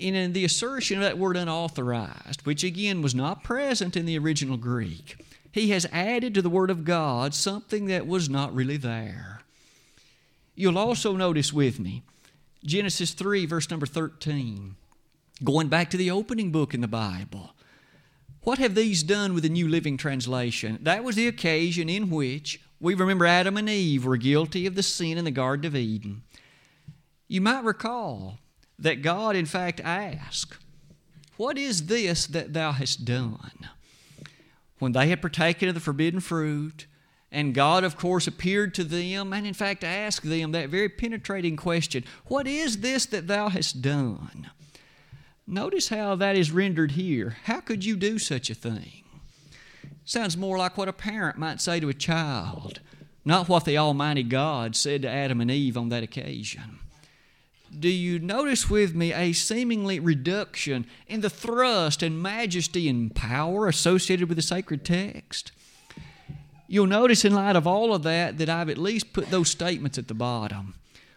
And 0.00 0.14
in 0.14 0.32
the 0.32 0.44
assertion 0.44 0.98
of 0.98 1.02
that 1.02 1.18
word 1.18 1.36
unauthorized, 1.36 2.46
which 2.46 2.62
again 2.62 3.02
was 3.02 3.16
not 3.16 3.42
present 3.42 3.96
in 3.96 4.06
the 4.06 4.16
original 4.16 4.58
Greek, 4.58 5.16
he 5.50 5.70
has 5.70 5.88
added 5.90 6.34
to 6.34 6.42
the 6.42 6.48
Word 6.48 6.70
of 6.70 6.84
God 6.84 7.34
something 7.34 7.86
that 7.86 8.06
was 8.06 8.30
not 8.30 8.54
really 8.54 8.76
there. 8.76 9.40
You'll 10.54 10.78
also 10.78 11.16
notice 11.16 11.52
with 11.52 11.80
me 11.80 12.04
Genesis 12.64 13.12
3, 13.12 13.44
verse 13.46 13.68
number 13.70 13.86
13. 13.86 14.76
Going 15.42 15.66
back 15.66 15.90
to 15.90 15.96
the 15.96 16.12
opening 16.12 16.52
book 16.52 16.74
in 16.74 16.80
the 16.80 16.86
Bible. 16.86 17.54
What 18.42 18.58
have 18.58 18.76
these 18.76 19.02
done 19.02 19.34
with 19.34 19.42
the 19.42 19.48
New 19.48 19.66
Living 19.66 19.96
Translation? 19.96 20.78
That 20.82 21.02
was 21.02 21.16
the 21.16 21.26
occasion 21.26 21.88
in 21.88 22.08
which 22.08 22.60
we 22.80 22.94
remember 22.94 23.26
Adam 23.26 23.56
and 23.56 23.68
Eve 23.68 24.04
were 24.04 24.16
guilty 24.16 24.66
of 24.66 24.74
the 24.74 24.82
sin 24.82 25.18
in 25.18 25.24
the 25.24 25.30
Garden 25.30 25.66
of 25.66 25.74
Eden. 25.74 26.22
You 27.26 27.40
might 27.40 27.64
recall 27.64 28.38
that 28.78 29.02
God, 29.02 29.34
in 29.34 29.46
fact, 29.46 29.80
asked, 29.80 30.56
What 31.36 31.58
is 31.58 31.86
this 31.86 32.26
that 32.26 32.52
thou 32.52 32.72
hast 32.72 33.04
done? 33.04 33.68
When 34.78 34.92
they 34.92 35.08
had 35.08 35.20
partaken 35.20 35.68
of 35.68 35.74
the 35.74 35.80
forbidden 35.80 36.20
fruit, 36.20 36.86
and 37.30 37.54
God, 37.54 37.84
of 37.84 37.96
course, 37.96 38.26
appeared 38.26 38.74
to 38.74 38.84
them 38.84 39.32
and, 39.32 39.46
in 39.46 39.54
fact, 39.54 39.84
asked 39.84 40.28
them 40.28 40.52
that 40.52 40.70
very 40.70 40.88
penetrating 40.88 41.56
question 41.56 42.04
What 42.26 42.46
is 42.46 42.78
this 42.78 43.06
that 43.06 43.26
thou 43.26 43.48
hast 43.48 43.82
done? 43.82 44.50
Notice 45.46 45.88
how 45.88 46.14
that 46.16 46.36
is 46.36 46.52
rendered 46.52 46.92
here. 46.92 47.38
How 47.44 47.60
could 47.60 47.84
you 47.84 47.96
do 47.96 48.18
such 48.18 48.50
a 48.50 48.54
thing? 48.54 49.04
Sounds 50.08 50.38
more 50.38 50.56
like 50.56 50.78
what 50.78 50.88
a 50.88 50.92
parent 50.94 51.36
might 51.36 51.60
say 51.60 51.80
to 51.80 51.90
a 51.90 51.92
child, 51.92 52.80
not 53.26 53.46
what 53.46 53.66
the 53.66 53.76
Almighty 53.76 54.22
God 54.22 54.74
said 54.74 55.02
to 55.02 55.08
Adam 55.10 55.38
and 55.42 55.50
Eve 55.50 55.76
on 55.76 55.90
that 55.90 56.02
occasion. 56.02 56.78
Do 57.78 57.90
you 57.90 58.18
notice 58.18 58.70
with 58.70 58.94
me 58.94 59.12
a 59.12 59.34
seemingly 59.34 60.00
reduction 60.00 60.86
in 61.08 61.20
the 61.20 61.28
thrust 61.28 62.02
and 62.02 62.22
majesty 62.22 62.88
and 62.88 63.14
power 63.14 63.68
associated 63.68 64.30
with 64.30 64.36
the 64.36 64.42
sacred 64.42 64.82
text? 64.82 65.52
You'll 66.66 66.86
notice, 66.86 67.22
in 67.22 67.34
light 67.34 67.54
of 67.54 67.66
all 67.66 67.92
of 67.92 68.02
that, 68.04 68.38
that 68.38 68.48
I've 68.48 68.70
at 68.70 68.78
least 68.78 69.12
put 69.12 69.30
those 69.30 69.50
statements 69.50 69.98
at 69.98 70.08
the 70.08 70.14
bottom. 70.14 70.74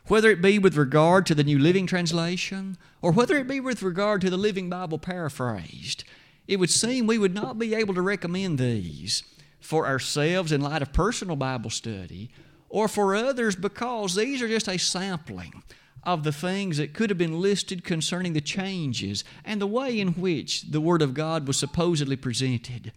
Whether 0.07 0.31
it 0.31 0.41
be 0.41 0.59
with 0.59 0.75
regard 0.75 1.25
to 1.27 1.35
the 1.35 1.45
New 1.45 1.59
Living 1.59 1.87
Translation 1.87 2.77
or 3.01 3.13
whether 3.13 3.37
it 3.37 3.47
be 3.47 3.61
with 3.61 3.83
regard 3.83 4.19
to 4.19 4.29
the 4.29 4.35
Living 4.35 4.69
Bible 4.69 4.99
paraphrased, 4.99 6.03
it 6.51 6.59
would 6.59 6.69
seem 6.69 7.07
we 7.07 7.17
would 7.17 7.33
not 7.33 7.57
be 7.57 7.73
able 7.73 7.93
to 7.93 8.01
recommend 8.01 8.59
these 8.59 9.23
for 9.61 9.87
ourselves 9.87 10.51
in 10.51 10.59
light 10.59 10.81
of 10.81 10.91
personal 10.91 11.37
Bible 11.37 11.69
study 11.69 12.29
or 12.67 12.89
for 12.89 13.15
others 13.15 13.55
because 13.55 14.15
these 14.15 14.41
are 14.41 14.49
just 14.49 14.67
a 14.67 14.77
sampling 14.77 15.63
of 16.03 16.25
the 16.25 16.33
things 16.33 16.75
that 16.75 16.93
could 16.93 17.09
have 17.09 17.17
been 17.17 17.39
listed 17.39 17.85
concerning 17.85 18.33
the 18.33 18.41
changes 18.41 19.23
and 19.45 19.61
the 19.61 19.67
way 19.67 19.97
in 19.97 20.09
which 20.09 20.63
the 20.63 20.81
Word 20.81 21.01
of 21.01 21.13
God 21.13 21.47
was 21.47 21.55
supposedly 21.55 22.17
presented. 22.17 22.91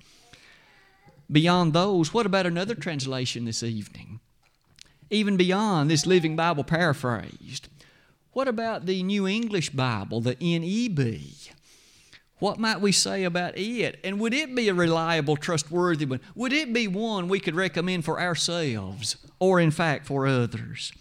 Beyond 1.31 1.75
those, 1.75 2.13
what 2.13 2.27
about 2.27 2.47
another 2.47 2.75
translation 2.75 3.45
this 3.45 3.63
evening? 3.63 4.19
Even 5.11 5.37
beyond 5.37 5.89
this 5.89 6.07
Living 6.07 6.35
Bible 6.35 6.65
paraphrased, 6.65 7.69
what 8.33 8.49
about 8.49 8.87
the 8.87 9.05
New 9.05 9.29
English 9.29 9.71
Bible, 9.71 10.21
the 10.21 10.37
NEB? 10.41 11.21
What 12.45 12.59
might 12.59 12.83
we 12.83 12.93
say 12.93 13.25
about 13.25 13.57
it? 13.57 13.99
And 14.05 14.21
would 14.21 14.35
it 14.35 14.55
be 14.55 14.69
a 14.69 14.75
reliable, 14.75 15.35
trustworthy 15.35 16.05
one? 16.05 16.21
Would 16.35 16.53
it 16.53 16.75
be 16.75 16.87
one 16.87 17.27
we 17.27 17.41
could 17.41 17.55
recommend 17.55 18.05
for 18.05 18.21
ourselves 18.21 19.17
or, 19.39 19.61
in 19.61 19.71
fact, 19.71 20.05
for 20.05 20.27
others? 20.27 20.93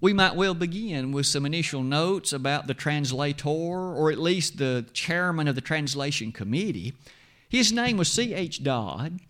We 0.00 0.12
might 0.12 0.34
well 0.34 0.54
begin 0.54 1.12
with 1.12 1.26
some 1.26 1.46
initial 1.46 1.84
notes 1.84 2.32
about 2.32 2.66
the 2.66 2.74
translator, 2.74 3.46
or 3.46 4.10
at 4.10 4.18
least 4.18 4.58
the 4.58 4.86
chairman 4.92 5.46
of 5.46 5.54
the 5.54 5.60
translation 5.60 6.32
committee. 6.32 6.92
His 7.48 7.70
name 7.70 7.96
was 7.96 8.10
C.H. 8.10 8.64
Dodd, 8.64 9.20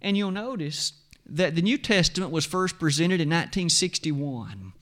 And 0.00 0.16
you'll 0.16 0.30
notice 0.30 0.92
that 1.28 1.56
the 1.56 1.62
New 1.62 1.78
Testament 1.78 2.30
was 2.30 2.46
first 2.46 2.78
presented 2.78 3.20
in 3.20 3.28
1961. 3.28 4.72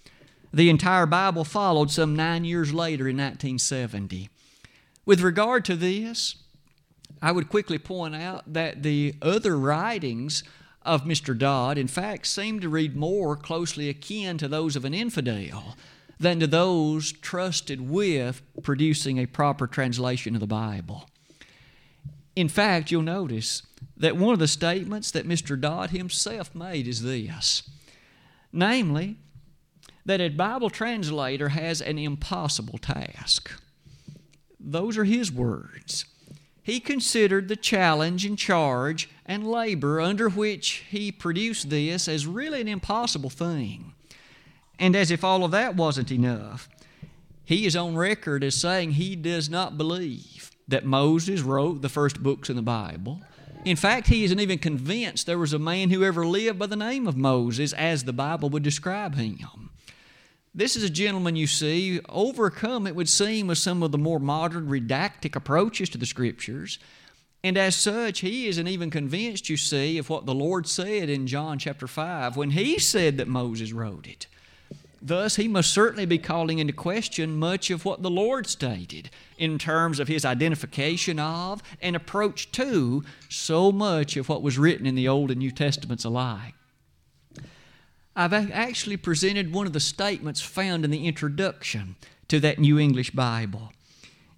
The 0.53 0.69
entire 0.69 1.07
Bible 1.07 1.45
followed 1.45 1.91
some 1.91 2.15
nine 2.15 2.45
years 2.45 2.75
later 2.75 3.09
in 3.09 3.17
1970. 3.17 4.29
With 5.07 5.21
regard 5.21 5.65
to 5.67 5.77
this, 5.77 6.37
I 7.21 7.33
would 7.33 7.49
quickly 7.49 7.79
point 7.79 8.15
out 8.15 8.53
that 8.53 8.83
the 8.83 9.15
other 9.23 9.57
writings 9.57 10.43
of 10.83 11.05
Mr. 11.05 11.37
Dodd, 11.37 11.79
in 11.79 11.89
fact, 11.89 12.27
seem 12.27 12.61
to 12.61 12.69
read 12.69 12.97
more 12.97 13.37
closely 13.37 13.89
akin 13.89 14.39
to 14.39 14.49
those 14.49 14.77
of 14.77 14.85
an 14.85 14.95
infidel 14.95 15.77
than 16.19 16.41
to 16.41 16.47
those 16.47 17.13
trusted 17.13 17.89
with 17.89 18.43
producing 18.63 19.19
a 19.19 19.27
proper 19.27 19.67
translation 19.67 20.35
of 20.35 20.41
the 20.41 20.47
Bible. 20.47 21.09
In 22.37 22.49
fact, 22.49 22.91
you'll 22.91 23.03
notice 23.03 23.63
that 23.97 24.17
one 24.17 24.33
of 24.33 24.39
the 24.39 24.49
statements 24.49 25.11
that 25.11 25.29
Mr. 25.29 25.59
Dodd 25.59 25.91
himself 25.91 26.55
made 26.55 26.87
is 26.87 27.03
this 27.03 27.63
namely, 28.55 29.17
that 30.07 30.21
a 30.21 30.29
Bible 30.29 30.71
translator 30.71 31.49
has 31.51 31.83
an 31.83 31.99
impossible 31.99 32.79
task. 32.79 33.51
Those 34.65 34.97
are 34.97 35.05
his 35.05 35.31
words. 35.31 36.07
He 36.63 36.81
considered 36.81 37.49
the 37.49 37.57
challenge 37.57 38.25
and 38.25 38.39
charge 38.39 39.11
and 39.27 39.47
labor 39.47 40.01
under 40.01 40.31
which 40.31 40.85
he 40.89 41.13
produced 41.13 41.69
this 41.69 42.09
as 42.09 42.27
really 42.27 42.63
an 42.63 42.69
impossible 42.69 43.31
thing. 43.31 43.93
And 44.79 44.97
as 44.97 45.11
if 45.11 45.23
all 45.23 45.45
of 45.45 45.51
that 45.51 45.77
wasn't 45.77 46.11
enough, 46.11 46.69
he 47.45 47.67
is 47.67 47.77
on 47.77 47.97
record 47.97 48.43
as 48.43 48.55
saying 48.55 48.93
he 48.93 49.15
does 49.15 49.51
not 49.51 49.77
believe 49.77 50.51
that 50.67 50.87
Moses 50.87 51.43
wrote 51.43 51.83
the 51.83 51.91
first 51.91 52.23
books 52.23 52.49
in 52.49 52.57
the 52.57 52.63
Bible. 52.63 53.21
In 53.67 53.77
fact, 53.77 54.09
he 54.09 54.25
isn't 54.25 54.41
even 54.41 54.59
convinced 54.59 55.27
there 55.27 55.39
was 55.39 55.53
a 55.53 55.59
man 55.59 55.91
who 55.91 56.03
ever 56.03 56.27
lived 56.27 56.59
by 56.59 56.67
the 56.67 56.77
name 56.77 57.07
of 57.07 57.17
Moses 57.17 57.75
as 57.75 58.05
the 58.05 58.13
Bible 58.15 58.49
would 58.51 58.63
describe 58.63 59.17
him. 59.17 59.71
This 60.57 60.77
is 60.77 60.85
a 60.85 60.91
gentleman, 60.91 61.35
you 61.35 61.49
see, 61.49 62.01
overcome, 62.09 62.87
it 62.87 62.95
would 62.95 63.09
seem, 63.09 63.49
with 63.49 63.59
some 63.59 63.83
of 63.83 63.91
the 63.91 63.99
more 63.99 64.21
modern 64.21 64.69
redactic 64.69 65.35
approaches 65.35 65.89
to 65.89 65.99
the 65.99 66.07
Scriptures. 66.07 66.79
And 67.43 67.59
as 67.59 67.75
such, 67.75 68.21
he 68.21 68.47
isn't 68.47 68.69
even 68.69 68.89
convinced, 68.89 69.49
you 69.49 69.57
see, 69.57 69.99
of 69.99 70.09
what 70.09 70.27
the 70.27 70.35
Lord 70.35 70.69
said 70.69 71.11
in 71.11 71.27
John 71.27 71.59
chapter 71.59 71.89
5 71.89 72.37
when 72.37 72.51
he 72.51 72.79
said 72.79 73.19
that 73.19 73.27
Moses 73.27 73.73
wrote 73.73 74.07
it. 74.07 74.29
Thus, 75.03 75.37
he 75.37 75.49
must 75.49 75.75
certainly 75.75 76.07
be 76.07 76.19
calling 76.19 76.61
into 76.61 76.73
question 76.73 77.37
much 77.37 77.69
of 77.71 77.85
what 77.85 78.03
the 78.03 78.11
Lord 78.11 78.47
stated 78.47 79.11
in 79.37 79.59
terms 79.59 79.99
of 79.99 80.07
his 80.07 80.25
identification 80.25 81.19
of 81.19 81.65
and 81.83 81.97
approach 81.97 82.53
to 82.53 83.03
so 83.29 83.73
much 83.73 84.17
of 84.17 84.29
what 84.29 84.41
was 84.41 84.57
written 84.57 84.87
in 84.87 84.95
the 84.95 85.09
Old 85.09 85.33
and 85.33 85.41
New 85.41 85.51
Testaments 85.51 86.05
alike. 86.05 86.55
I've 88.17 88.33
actually 88.33 88.97
presented 88.97 89.53
one 89.53 89.67
of 89.67 89.73
the 89.73 89.81
statements 89.81 90.41
found 90.41 90.85
in 90.85 90.91
the 90.93 91.07
introduction 91.07 91.97
to 92.29 92.39
that 92.41 92.61
New 92.61 92.79
English 92.79 93.11
Bible. 93.11 93.73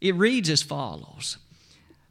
It 0.00 0.14
reads 0.14 0.48
as 0.48 0.62
follows 0.62 1.36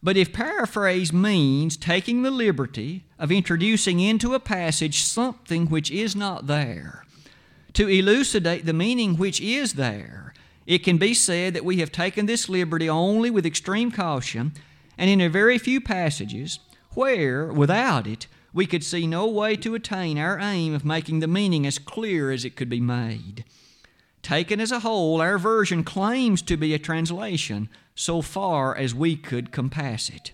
But 0.03 0.15
if 0.15 0.31
paraphrase 0.31 1.11
means 1.11 1.75
taking 1.75 2.21
the 2.21 2.29
liberty 2.29 3.05
of 3.17 3.31
introducing 3.31 3.99
into 3.99 4.35
a 4.35 4.39
passage 4.39 5.03
something 5.03 5.67
which 5.67 5.89
is 5.89 6.15
not 6.15 6.45
there, 6.45 7.03
to 7.73 7.87
elucidate 7.87 8.65
the 8.65 8.73
meaning 8.73 9.17
which 9.17 9.41
is 9.41 9.73
there, 9.73 10.33
it 10.67 10.79
can 10.79 10.97
be 10.97 11.15
said 11.15 11.55
that 11.55 11.65
we 11.65 11.77
have 11.77 11.91
taken 11.91 12.27
this 12.27 12.47
liberty 12.47 12.87
only 12.87 13.31
with 13.31 13.45
extreme 13.45 13.91
caution, 13.91 14.53
and 14.99 15.09
in 15.09 15.19
a 15.19 15.29
very 15.29 15.57
few 15.57 15.81
passages 15.81 16.59
where, 16.91 17.51
without 17.51 18.05
it, 18.05 18.27
we 18.55 18.65
could 18.65 18.85
see 18.85 19.05
no 19.05 19.27
way 19.27 19.57
to 19.57 19.75
attain 19.75 20.17
our 20.17 20.39
aim 20.39 20.73
of 20.73 20.85
making 20.85 21.19
the 21.19 21.27
meaning 21.27 21.67
as 21.67 21.77
clear 21.77 22.31
as 22.31 22.45
it 22.45 22.55
could 22.55 22.69
be 22.69 22.79
made. 22.79 23.43
Taken 24.23 24.61
as 24.61 24.71
a 24.71 24.79
whole, 24.79 25.19
our 25.19 25.37
version 25.37 25.83
claims 25.83 26.41
to 26.43 26.55
be 26.55 26.73
a 26.73 26.79
translation 26.79 27.67
so 27.95 28.21
far 28.21 28.73
as 28.75 28.95
we 28.95 29.17
could 29.17 29.51
compass 29.51 30.09
it. 30.09 30.31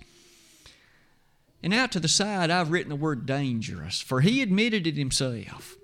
And 1.63 1.73
out 1.73 1.91
to 1.93 1.99
the 1.99 2.07
side, 2.07 2.51
I've 2.51 2.69
written 2.69 2.89
the 2.89 2.95
word 2.95 3.25
dangerous, 3.25 3.99
for 3.99 4.21
he 4.21 4.41
admitted 4.41 4.85
it 4.85 4.97
himself 4.97 5.75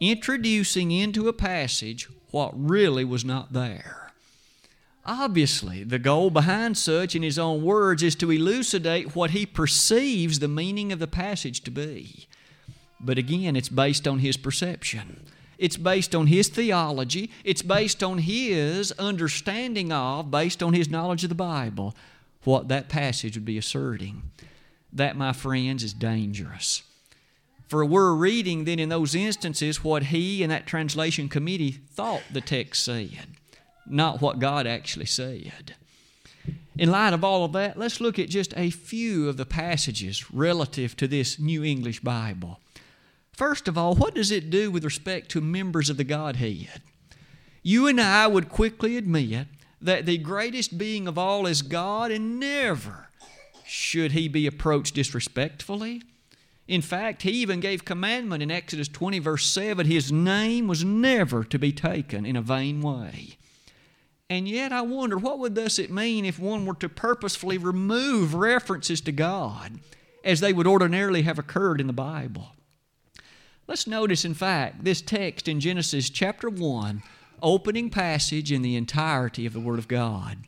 introducing 0.00 0.90
into 0.90 1.28
a 1.28 1.32
passage 1.32 2.08
what 2.30 2.52
really 2.54 3.04
was 3.04 3.24
not 3.24 3.52
there. 3.52 4.09
Obviously, 5.12 5.82
the 5.82 5.98
goal 5.98 6.30
behind 6.30 6.78
such, 6.78 7.16
in 7.16 7.24
his 7.24 7.36
own 7.36 7.64
words, 7.64 8.00
is 8.00 8.14
to 8.14 8.30
elucidate 8.30 9.16
what 9.16 9.32
he 9.32 9.44
perceives 9.44 10.38
the 10.38 10.46
meaning 10.46 10.92
of 10.92 11.00
the 11.00 11.08
passage 11.08 11.64
to 11.64 11.70
be. 11.72 12.28
But 13.00 13.18
again, 13.18 13.56
it's 13.56 13.68
based 13.68 14.06
on 14.06 14.20
his 14.20 14.36
perception. 14.36 15.26
It's 15.58 15.76
based 15.76 16.14
on 16.14 16.28
his 16.28 16.46
theology. 16.48 17.32
It's 17.42 17.60
based 17.60 18.04
on 18.04 18.18
his 18.18 18.92
understanding 19.00 19.90
of, 19.90 20.30
based 20.30 20.62
on 20.62 20.74
his 20.74 20.88
knowledge 20.88 21.24
of 21.24 21.28
the 21.28 21.34
Bible, 21.34 21.96
what 22.44 22.68
that 22.68 22.88
passage 22.88 23.36
would 23.36 23.44
be 23.44 23.58
asserting. 23.58 24.30
That, 24.92 25.16
my 25.16 25.32
friends, 25.32 25.82
is 25.82 25.92
dangerous. 25.92 26.84
For 27.66 27.84
we're 27.84 28.14
reading 28.14 28.64
then 28.64 28.78
in 28.78 28.90
those 28.90 29.16
instances 29.16 29.82
what 29.82 30.04
he 30.04 30.44
and 30.44 30.52
that 30.52 30.68
translation 30.68 31.28
committee 31.28 31.80
thought 31.90 32.22
the 32.30 32.40
text 32.40 32.84
said, 32.84 33.26
not 33.90 34.20
what 34.20 34.38
God 34.38 34.66
actually 34.66 35.06
said. 35.06 35.74
In 36.76 36.90
light 36.90 37.12
of 37.12 37.24
all 37.24 37.44
of 37.44 37.52
that, 37.52 37.78
let's 37.78 38.00
look 38.00 38.18
at 38.18 38.28
just 38.28 38.54
a 38.56 38.70
few 38.70 39.28
of 39.28 39.36
the 39.36 39.44
passages 39.44 40.32
relative 40.32 40.96
to 40.96 41.06
this 41.06 41.38
New 41.38 41.62
English 41.62 42.00
Bible. 42.00 42.60
First 43.32 43.68
of 43.68 43.76
all, 43.76 43.94
what 43.94 44.14
does 44.14 44.30
it 44.30 44.50
do 44.50 44.70
with 44.70 44.84
respect 44.84 45.30
to 45.30 45.40
members 45.40 45.90
of 45.90 45.96
the 45.96 46.04
Godhead? 46.04 46.82
You 47.62 47.86
and 47.86 48.00
I 48.00 48.26
would 48.26 48.48
quickly 48.48 48.96
admit 48.96 49.46
that 49.80 50.06
the 50.06 50.18
greatest 50.18 50.78
being 50.78 51.06
of 51.06 51.18
all 51.18 51.46
is 51.46 51.62
God, 51.62 52.10
and 52.10 52.38
never 52.38 53.08
should 53.66 54.12
he 54.12 54.28
be 54.28 54.46
approached 54.46 54.94
disrespectfully 54.94 56.02
in 56.70 56.82
fact, 56.82 57.22
he 57.22 57.32
even 57.32 57.58
gave 57.58 57.84
commandment 57.84 58.44
in 58.44 58.50
Exodus 58.52 58.86
20, 58.86 59.18
verse 59.18 59.44
7 59.44 59.86
his 59.86 60.12
name 60.12 60.68
was 60.68 60.84
never 60.84 61.42
to 61.42 61.58
be 61.58 61.72
taken 61.72 62.24
in 62.24 62.36
a 62.36 62.42
vain 62.42 62.80
way. 62.80 63.38
And 64.30 64.48
yet, 64.48 64.72
I 64.72 64.82
wonder 64.82 65.18
what 65.18 65.40
would 65.40 65.56
thus 65.56 65.80
it 65.80 65.90
mean 65.90 66.24
if 66.24 66.38
one 66.38 66.64
were 66.64 66.74
to 66.74 66.88
purposefully 66.88 67.58
remove 67.58 68.32
references 68.32 69.00
to 69.02 69.12
God 69.12 69.80
as 70.24 70.38
they 70.38 70.52
would 70.52 70.68
ordinarily 70.68 71.22
have 71.22 71.38
occurred 71.38 71.80
in 71.80 71.88
the 71.88 71.92
Bible? 71.92 72.52
Let's 73.66 73.88
notice, 73.88 74.24
in 74.24 74.34
fact, 74.34 74.84
this 74.84 75.02
text 75.02 75.48
in 75.48 75.58
Genesis 75.58 76.08
chapter 76.08 76.48
1, 76.48 77.02
opening 77.42 77.90
passage 77.90 78.52
in 78.52 78.62
the 78.62 78.76
entirety 78.76 79.46
of 79.46 79.52
the 79.52 79.60
Word 79.60 79.80
of 79.80 79.88
God. 79.88 80.38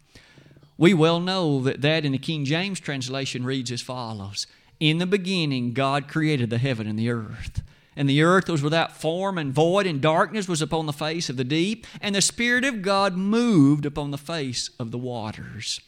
We 0.78 0.94
well 0.94 1.18
know 1.18 1.60
that 1.62 1.82
that 1.82 2.04
in 2.04 2.12
the 2.12 2.18
King 2.18 2.44
James 2.44 2.78
translation 2.78 3.44
reads 3.44 3.72
as 3.72 3.82
follows 3.82 4.46
in 4.78 4.98
the 4.98 5.06
beginning, 5.06 5.74
God 5.74 6.08
created 6.08 6.50
the 6.50 6.58
heaven 6.58 6.88
and 6.88 6.98
the 6.98 7.10
earth. 7.10 7.62
And 7.94 8.08
the 8.08 8.22
earth 8.22 8.48
was 8.48 8.62
without 8.62 8.96
form 8.96 9.36
and 9.36 9.52
void, 9.52 9.86
and 9.86 10.00
darkness 10.00 10.48
was 10.48 10.62
upon 10.62 10.86
the 10.86 10.92
face 10.92 11.28
of 11.28 11.36
the 11.36 11.44
deep, 11.44 11.86
and 12.00 12.14
the 12.14 12.22
Spirit 12.22 12.64
of 12.64 12.82
God 12.82 13.16
moved 13.16 13.84
upon 13.84 14.10
the 14.10 14.18
face 14.18 14.70
of 14.78 14.90
the 14.90 14.98
waters. 14.98 15.80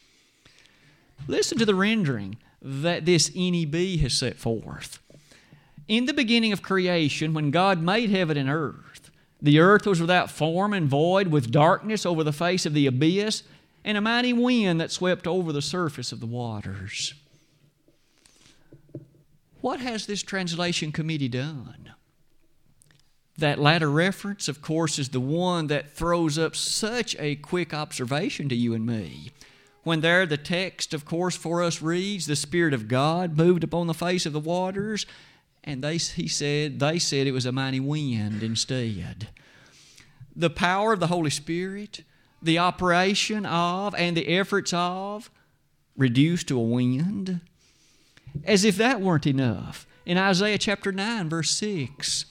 Listen 1.27 1.57
to 1.57 1.65
the 1.65 1.73
rendering 1.75 2.37
that 2.61 3.05
this 3.05 3.33
NEB 3.35 3.99
has 4.01 4.13
set 4.13 4.37
forth. 4.37 4.99
In 5.87 6.05
the 6.05 6.13
beginning 6.13 6.51
of 6.51 6.61
creation, 6.61 7.33
when 7.33 7.51
God 7.51 7.81
made 7.81 8.09
heaven 8.09 8.37
and 8.37 8.49
earth, 8.49 9.11
the 9.41 9.59
earth 9.59 9.85
was 9.85 10.01
without 10.01 10.31
form 10.31 10.73
and 10.73 10.87
void, 10.87 11.27
with 11.27 11.51
darkness 11.51 12.05
over 12.05 12.23
the 12.23 12.33
face 12.33 12.65
of 12.65 12.73
the 12.73 12.87
abyss, 12.87 13.43
and 13.83 13.97
a 13.97 14.01
mighty 14.01 14.33
wind 14.33 14.81
that 14.81 14.91
swept 14.91 15.27
over 15.27 15.51
the 15.51 15.61
surface 15.61 16.11
of 16.11 16.19
the 16.19 16.25
waters. 16.25 17.13
What 19.61 19.79
has 19.79 20.05
this 20.05 20.23
translation 20.23 20.91
committee 20.91 21.27
done? 21.27 21.94
That 23.37 23.59
latter 23.59 23.91
reference, 23.91 24.47
of 24.47 24.61
course, 24.61 24.97
is 24.97 25.09
the 25.09 25.19
one 25.19 25.67
that 25.67 25.91
throws 25.91 26.37
up 26.37 26.55
such 26.55 27.15
a 27.19 27.35
quick 27.35 27.73
observation 27.73 28.47
to 28.49 28.55
you 28.55 28.73
and 28.73 28.85
me. 28.85 29.31
When 29.83 30.01
there 30.01 30.25
the 30.25 30.37
text, 30.37 30.93
of 30.93 31.05
course, 31.05 31.35
for 31.35 31.61
us 31.61 31.81
reads, 31.81 32.25
the 32.25 32.35
Spirit 32.35 32.73
of 32.73 32.87
God 32.87 33.37
moved 33.37 33.63
upon 33.63 33.87
the 33.87 33.93
face 33.93 34.25
of 34.25 34.33
the 34.33 34.39
waters, 34.39 35.05
and 35.63 35.83
they, 35.83 35.97
he 35.97 36.27
said, 36.27 36.79
they 36.79 36.97
said 36.97 37.27
it 37.27 37.33
was 37.33 37.45
a 37.45 37.51
mighty 37.51 37.79
wind 37.79 38.41
instead. 38.41 39.29
The 40.35 40.49
power 40.49 40.93
of 40.93 40.99
the 40.99 41.07
Holy 41.07 41.29
Spirit, 41.29 42.03
the 42.41 42.57
operation 42.57 43.45
of 43.45 43.93
and 43.95 44.15
the 44.15 44.27
efforts 44.27 44.73
of, 44.73 45.29
reduced 45.97 46.47
to 46.47 46.59
a 46.59 46.63
wind 46.63 47.41
as 48.43 48.65
if 48.65 48.77
that 48.77 49.01
weren't 49.01 49.27
enough. 49.27 49.87
In 50.05 50.17
Isaiah 50.17 50.57
chapter 50.57 50.91
9, 50.91 51.29
verse 51.29 51.51
6, 51.51 52.25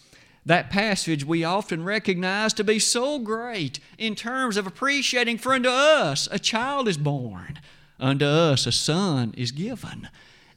that 0.47 0.71
passage 0.71 1.25
we 1.25 1.45
often 1.45 1.85
recognize 1.85 2.53
to 2.55 2.65
be 2.65 2.79
so 2.79 3.19
great 3.19 3.81
in 3.99 4.15
terms 4.15 4.57
of 4.57 4.67
appreciating, 4.67 5.39
for 5.39 5.55
unto 5.55 5.69
us 5.69 6.29
a 6.31 6.39
child 6.39 6.89
is 6.89 6.99
born, 6.99 7.61
unto 7.99 8.25
us 8.25 8.67
a 8.67 8.73
son 8.73 9.35
is 9.37 9.53
given. 9.53 10.09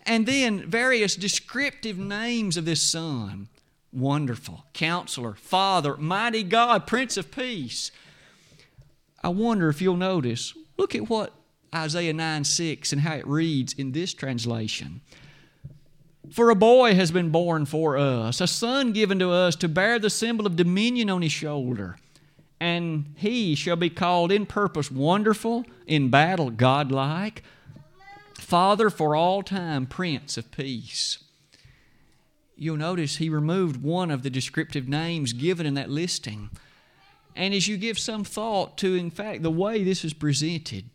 And 0.06 0.26
then 0.26 0.70
various 0.70 1.16
descriptive 1.16 1.98
names 1.98 2.56
of 2.56 2.66
this 2.66 2.82
Son 2.82 3.50
Wonderful, 3.92 4.66
Counselor, 4.74 5.34
Father, 5.34 5.98
Mighty 5.98 6.44
God, 6.44 6.88
Prince 6.88 7.18
of 7.18 7.32
Peace. 7.32 7.92
I 9.24 9.30
wonder 9.30 9.70
if 9.70 9.82
you'll 9.82 9.98
notice, 9.98 10.54
look 10.78 10.94
at 10.94 11.10
what 11.10 11.34
Isaiah 11.74 12.14
9 12.14 12.44
6 12.44 12.94
and 12.94 13.02
how 13.02 13.16
it 13.16 13.28
reads 13.28 13.74
in 13.74 13.92
this 13.92 14.14
translation. 14.14 15.02
For 16.32 16.50
a 16.50 16.56
boy 16.56 16.94
has 16.96 17.12
been 17.12 17.30
born 17.30 17.66
for 17.66 17.98
us, 17.98 18.42
a 18.42 18.48
son 18.48 18.92
given 18.92 19.20
to 19.20 19.32
us 19.32 19.56
to 19.58 19.70
bear 19.70 19.98
the 19.98 20.10
symbol 20.10 20.46
of 20.46 20.56
dominion 20.56 21.10
on 21.10 21.22
his 21.22 21.32
shoulder. 21.32 21.98
And 22.60 23.14
he 23.16 23.56
shall 23.56 23.76
be 23.76 23.90
called 23.90 24.32
in 24.32 24.46
purpose 24.46 24.92
wonderful, 24.92 25.66
in 25.86 26.10
battle 26.10 26.50
godlike, 26.50 27.44
Father 28.34 28.90
for 28.90 29.16
all 29.16 29.44
time, 29.44 29.86
Prince 29.86 30.38
of 30.38 30.52
Peace. 30.52 31.24
You'll 32.56 32.78
notice 32.78 33.18
he 33.18 33.30
removed 33.30 33.84
one 33.84 34.10
of 34.10 34.24
the 34.24 34.30
descriptive 34.30 34.88
names 34.88 35.34
given 35.34 35.66
in 35.66 35.76
that 35.76 35.90
listing. 35.90 36.50
And 37.36 37.54
as 37.54 37.68
you 37.68 37.78
give 37.78 38.00
some 38.00 38.24
thought 38.24 38.78
to, 38.80 38.96
in 38.96 39.12
fact, 39.12 39.44
the 39.44 39.52
way 39.52 39.84
this 39.84 40.04
is 40.04 40.14
presented, 40.14 40.86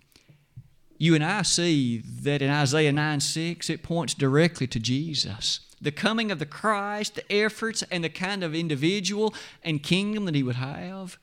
you 1.03 1.17
and 1.17 1.25
I 1.25 1.43
see 1.43 1.99
that 1.99 2.43
in 2.43 2.49
Isaiah 2.49 2.93
9 2.93 3.19
6, 3.19 3.69
it 3.69 3.83
points 3.83 4.15
directly 4.15 4.69
to 4.69 4.79
Jesus. 4.79 5.59
The 5.81 5.91
coming 5.91 6.31
of 6.31 6.39
the 6.39 6.47
Christ, 6.47 7.17
the 7.17 7.33
efforts, 7.33 7.83
and 7.91 8.05
the 8.05 8.09
kind 8.09 8.45
of 8.45 8.55
individual 8.55 9.35
and 9.65 9.83
kingdom 9.83 10.27
that 10.27 10.37
he 10.37 10.45
would 10.45 10.55
have. 10.55 11.19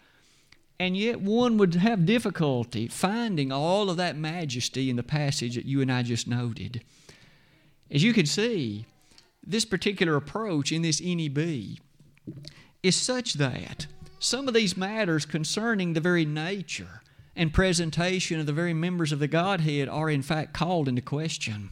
And 0.81 0.97
yet, 0.97 1.21
one 1.21 1.57
would 1.57 1.75
have 1.75 2.05
difficulty 2.05 2.89
finding 2.89 3.53
all 3.53 3.89
of 3.89 3.95
that 3.95 4.17
majesty 4.17 4.89
in 4.89 4.97
the 4.97 5.01
passage 5.01 5.55
that 5.55 5.65
you 5.65 5.79
and 5.79 5.89
I 5.89 6.03
just 6.03 6.27
noted. 6.27 6.81
As 7.89 8.03
you 8.03 8.11
can 8.11 8.25
see, 8.25 8.85
this 9.41 9.63
particular 9.63 10.17
approach 10.17 10.73
in 10.73 10.81
this 10.81 10.99
NEB 10.99 11.77
is 12.83 12.97
such 12.97 13.35
that 13.35 13.87
some 14.19 14.49
of 14.49 14.53
these 14.53 14.75
matters 14.75 15.25
concerning 15.25 15.93
the 15.93 16.01
very 16.01 16.25
nature 16.25 17.01
and 17.39 17.53
presentation 17.53 18.37
of 18.37 18.45
the 18.45 18.51
very 18.51 18.73
members 18.73 19.13
of 19.13 19.19
the 19.19 19.27
Godhead 19.27 19.87
are 19.87 20.09
in 20.09 20.21
fact 20.21 20.53
called 20.53 20.89
into 20.89 21.01
question. 21.01 21.69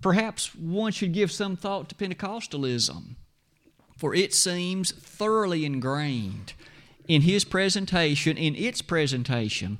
Perhaps 0.00 0.54
one 0.54 0.92
should 0.92 1.12
give 1.12 1.32
some 1.32 1.56
thought 1.56 1.88
to 1.88 1.96
Pentecostalism, 1.96 3.16
for 3.96 4.14
it 4.14 4.32
seems 4.32 4.92
thoroughly 4.92 5.64
ingrained 5.64 6.52
in 7.08 7.22
his 7.22 7.44
presentation, 7.44 8.38
in 8.38 8.54
its 8.54 8.80
presentation 8.80 9.78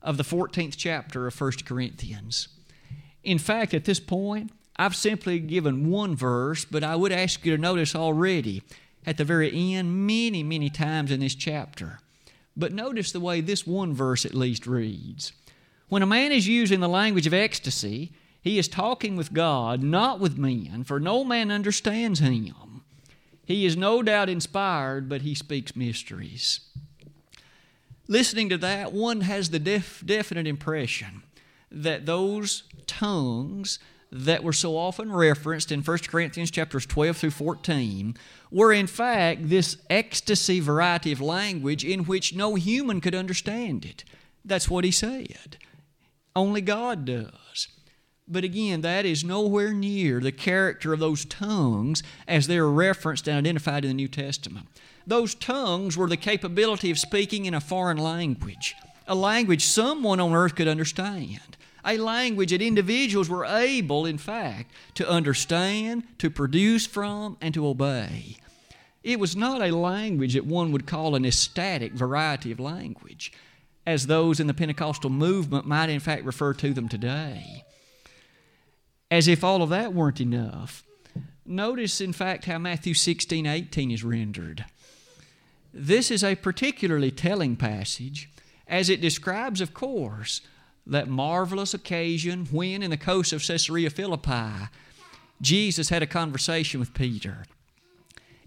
of 0.00 0.16
the 0.16 0.22
14th 0.22 0.74
chapter 0.78 1.26
of 1.26 1.38
1 1.38 1.52
Corinthians. 1.66 2.48
In 3.22 3.36
fact, 3.36 3.74
at 3.74 3.84
this 3.84 4.00
point, 4.00 4.50
I've 4.76 4.96
simply 4.96 5.40
given 5.40 5.90
one 5.90 6.16
verse, 6.16 6.64
but 6.64 6.82
I 6.82 6.96
would 6.96 7.12
ask 7.12 7.44
you 7.44 7.54
to 7.54 7.60
notice 7.60 7.94
already 7.94 8.62
at 9.04 9.18
the 9.18 9.26
very 9.26 9.74
end, 9.74 10.06
many, 10.06 10.42
many 10.42 10.70
times 10.70 11.10
in 11.10 11.20
this 11.20 11.34
chapter, 11.34 11.98
but 12.58 12.72
notice 12.72 13.12
the 13.12 13.20
way 13.20 13.40
this 13.40 13.66
one 13.66 13.94
verse 13.94 14.26
at 14.26 14.34
least 14.34 14.66
reads. 14.66 15.32
When 15.88 16.02
a 16.02 16.06
man 16.06 16.32
is 16.32 16.48
using 16.48 16.80
the 16.80 16.88
language 16.88 17.26
of 17.26 17.32
ecstasy, 17.32 18.12
he 18.42 18.58
is 18.58 18.68
talking 18.68 19.16
with 19.16 19.32
God, 19.32 19.82
not 19.82 20.20
with 20.20 20.36
men, 20.36 20.84
for 20.84 21.00
no 21.00 21.24
man 21.24 21.50
understands 21.50 22.20
him. 22.20 22.82
He 23.44 23.64
is 23.64 23.76
no 23.76 24.02
doubt 24.02 24.28
inspired, 24.28 25.08
but 25.08 25.22
he 25.22 25.34
speaks 25.34 25.76
mysteries. 25.76 26.60
Listening 28.06 28.48
to 28.48 28.58
that, 28.58 28.92
one 28.92 29.22
has 29.22 29.50
the 29.50 29.58
def- 29.58 30.02
definite 30.04 30.46
impression 30.46 31.22
that 31.70 32.06
those 32.06 32.64
tongues 32.86 33.78
that 34.10 34.42
were 34.42 34.52
so 34.52 34.76
often 34.76 35.12
referenced 35.12 35.70
in 35.70 35.82
1 35.82 35.98
Corinthians 36.08 36.50
chapters 36.50 36.86
12 36.86 37.16
through 37.16 37.30
14 37.30 38.16
were 38.50 38.72
in 38.72 38.86
fact 38.86 39.48
this 39.48 39.76
ecstasy 39.90 40.60
variety 40.60 41.12
of 41.12 41.20
language 41.20 41.84
in 41.84 42.04
which 42.04 42.34
no 42.34 42.54
human 42.54 43.00
could 43.00 43.14
understand 43.14 43.84
it. 43.84 44.04
That's 44.44 44.70
what 44.70 44.84
he 44.84 44.90
said. 44.90 45.58
Only 46.34 46.60
God 46.60 47.04
does. 47.04 47.68
But 48.26 48.44
again, 48.44 48.82
that 48.82 49.06
is 49.06 49.24
nowhere 49.24 49.72
near 49.72 50.20
the 50.20 50.32
character 50.32 50.92
of 50.92 51.00
those 51.00 51.24
tongues 51.24 52.02
as 52.26 52.46
they're 52.46 52.68
referenced 52.68 53.26
and 53.26 53.38
identified 53.38 53.84
in 53.84 53.90
the 53.90 53.94
New 53.94 54.08
Testament. 54.08 54.66
Those 55.06 55.34
tongues 55.34 55.96
were 55.96 56.08
the 56.08 56.18
capability 56.18 56.90
of 56.90 56.98
speaking 56.98 57.46
in 57.46 57.54
a 57.54 57.60
foreign 57.60 57.96
language, 57.96 58.74
a 59.06 59.14
language 59.14 59.64
someone 59.64 60.20
on 60.20 60.34
earth 60.34 60.54
could 60.54 60.68
understand 60.68 61.56
a 61.84 61.96
language 61.96 62.50
that 62.50 62.62
individuals 62.62 63.28
were 63.28 63.44
able, 63.44 64.06
in 64.06 64.18
fact, 64.18 64.70
to 64.94 65.08
understand, 65.08 66.04
to 66.18 66.30
produce 66.30 66.86
from, 66.86 67.36
and 67.40 67.54
to 67.54 67.66
obey. 67.66 68.36
It 69.02 69.20
was 69.20 69.36
not 69.36 69.62
a 69.62 69.74
language 69.74 70.34
that 70.34 70.46
one 70.46 70.72
would 70.72 70.86
call 70.86 71.14
an 71.14 71.24
ecstatic 71.24 71.92
variety 71.92 72.50
of 72.50 72.60
language, 72.60 73.32
as 73.86 74.06
those 74.06 74.40
in 74.40 74.46
the 74.46 74.54
Pentecostal 74.54 75.10
movement 75.10 75.66
might, 75.66 75.88
in 75.88 76.00
fact, 76.00 76.24
refer 76.24 76.52
to 76.54 76.74
them 76.74 76.88
today. 76.88 77.64
As 79.10 79.28
if 79.28 79.42
all 79.42 79.62
of 79.62 79.70
that 79.70 79.94
weren't 79.94 80.20
enough. 80.20 80.84
Notice, 81.46 82.00
in 82.02 82.12
fact, 82.12 82.44
how 82.44 82.58
Matthew 82.58 82.92
16 82.92 83.46
18 83.46 83.90
is 83.90 84.04
rendered. 84.04 84.66
This 85.72 86.10
is 86.10 86.22
a 86.22 86.34
particularly 86.34 87.10
telling 87.10 87.56
passage, 87.56 88.28
as 88.66 88.90
it 88.90 89.00
describes, 89.00 89.60
of 89.60 89.72
course, 89.72 90.42
that 90.88 91.08
marvelous 91.08 91.74
occasion 91.74 92.46
when, 92.50 92.82
in 92.82 92.90
the 92.90 92.96
coast 92.96 93.32
of 93.32 93.46
Caesarea 93.46 93.90
Philippi, 93.90 94.68
Jesus 95.40 95.90
had 95.90 96.02
a 96.02 96.06
conversation 96.06 96.80
with 96.80 96.94
Peter. 96.94 97.44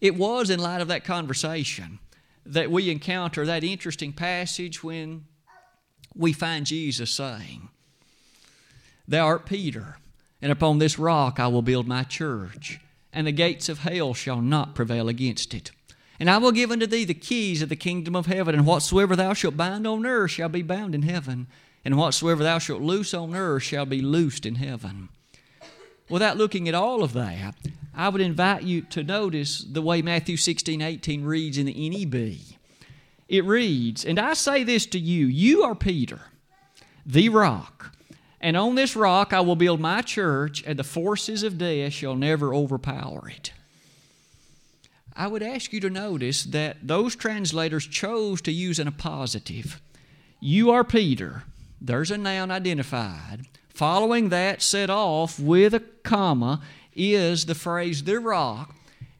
It 0.01 0.15
was 0.15 0.49
in 0.49 0.59
light 0.59 0.81
of 0.81 0.87
that 0.87 1.05
conversation 1.05 1.99
that 2.45 2.71
we 2.71 2.89
encounter 2.89 3.45
that 3.45 3.63
interesting 3.63 4.11
passage 4.11 4.83
when 4.83 5.25
we 6.15 6.33
find 6.33 6.65
Jesus 6.65 7.11
saying, 7.11 7.69
Thou 9.07 9.25
art 9.25 9.45
Peter, 9.45 9.97
and 10.41 10.51
upon 10.51 10.79
this 10.79 10.97
rock 10.97 11.39
I 11.39 11.47
will 11.47 11.61
build 11.61 11.87
my 11.87 12.03
church, 12.03 12.79
and 13.13 13.27
the 13.27 13.31
gates 13.31 13.69
of 13.69 13.79
hell 13.79 14.13
shall 14.13 14.41
not 14.41 14.73
prevail 14.73 15.07
against 15.07 15.53
it. 15.53 15.71
And 16.19 16.29
I 16.29 16.37
will 16.37 16.51
give 16.51 16.71
unto 16.71 16.87
thee 16.87 17.05
the 17.05 17.13
keys 17.13 17.61
of 17.61 17.69
the 17.69 17.75
kingdom 17.75 18.15
of 18.15 18.25
heaven, 18.25 18.55
and 18.55 18.65
whatsoever 18.65 19.15
thou 19.15 19.33
shalt 19.33 19.57
bind 19.57 19.85
on 19.85 20.05
earth 20.05 20.31
shall 20.31 20.49
be 20.49 20.61
bound 20.61 20.95
in 20.95 21.03
heaven, 21.03 21.47
and 21.83 21.97
whatsoever 21.97 22.43
thou 22.43 22.59
shalt 22.59 22.81
loose 22.81 23.13
on 23.13 23.35
earth 23.35 23.63
shall 23.63 23.85
be 23.85 24.01
loosed 24.01 24.45
in 24.45 24.55
heaven. 24.55 25.09
Without 26.09 26.37
looking 26.37 26.67
at 26.67 26.75
all 26.75 27.03
of 27.03 27.13
that, 27.13 27.55
I 27.93 28.09
would 28.09 28.21
invite 28.21 28.63
you 28.63 28.81
to 28.81 29.03
notice 29.03 29.59
the 29.63 29.81
way 29.81 30.01
Matthew 30.01 30.37
16 30.37 30.81
18 30.81 31.23
reads 31.23 31.57
in 31.57 31.65
the 31.65 31.89
NEB. 31.89 32.37
It 33.27 33.45
reads, 33.45 34.03
And 34.03 34.19
I 34.19 34.33
say 34.33 34.63
this 34.63 34.85
to 34.87 34.99
you, 34.99 35.25
you 35.25 35.63
are 35.63 35.75
Peter, 35.75 36.19
the 37.05 37.29
rock, 37.29 37.95
and 38.41 38.57
on 38.57 38.75
this 38.75 38.95
rock 38.95 39.33
I 39.33 39.41
will 39.41 39.55
build 39.55 39.79
my 39.79 40.01
church, 40.01 40.63
and 40.65 40.77
the 40.77 40.83
forces 40.83 41.43
of 41.43 41.57
death 41.57 41.93
shall 41.93 42.15
never 42.15 42.53
overpower 42.53 43.29
it. 43.29 43.53
I 45.15 45.27
would 45.27 45.43
ask 45.43 45.73
you 45.73 45.79
to 45.81 45.89
notice 45.89 46.43
that 46.43 46.77
those 46.81 47.15
translators 47.15 47.85
chose 47.85 48.41
to 48.41 48.51
use 48.51 48.79
an 48.79 48.89
appositive. 48.89 49.79
You 50.39 50.71
are 50.71 50.83
Peter, 50.83 51.43
there's 51.81 52.11
a 52.11 52.17
noun 52.17 52.51
identified. 52.51 53.47
Following 53.69 54.29
that, 54.29 54.61
set 54.61 54.91
off 54.91 55.39
with 55.39 55.73
a 55.73 55.79
comma, 55.79 56.61
is 56.95 57.45
the 57.45 57.55
phrase 57.55 58.03
the 58.03 58.19
rock, 58.19 58.75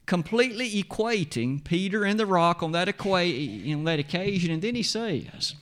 completely 0.06 0.70
equating 0.84 1.64
Peter 1.64 2.04
and 2.04 2.20
the 2.20 2.26
rock 2.26 2.62
on 2.62 2.72
that, 2.74 2.88
equa- 2.88 3.74
on 3.74 3.86
that 3.86 4.00
occasion. 4.00 4.52
And 4.52 4.62
then 4.62 4.76
he 4.76 4.84
says, 4.84 5.56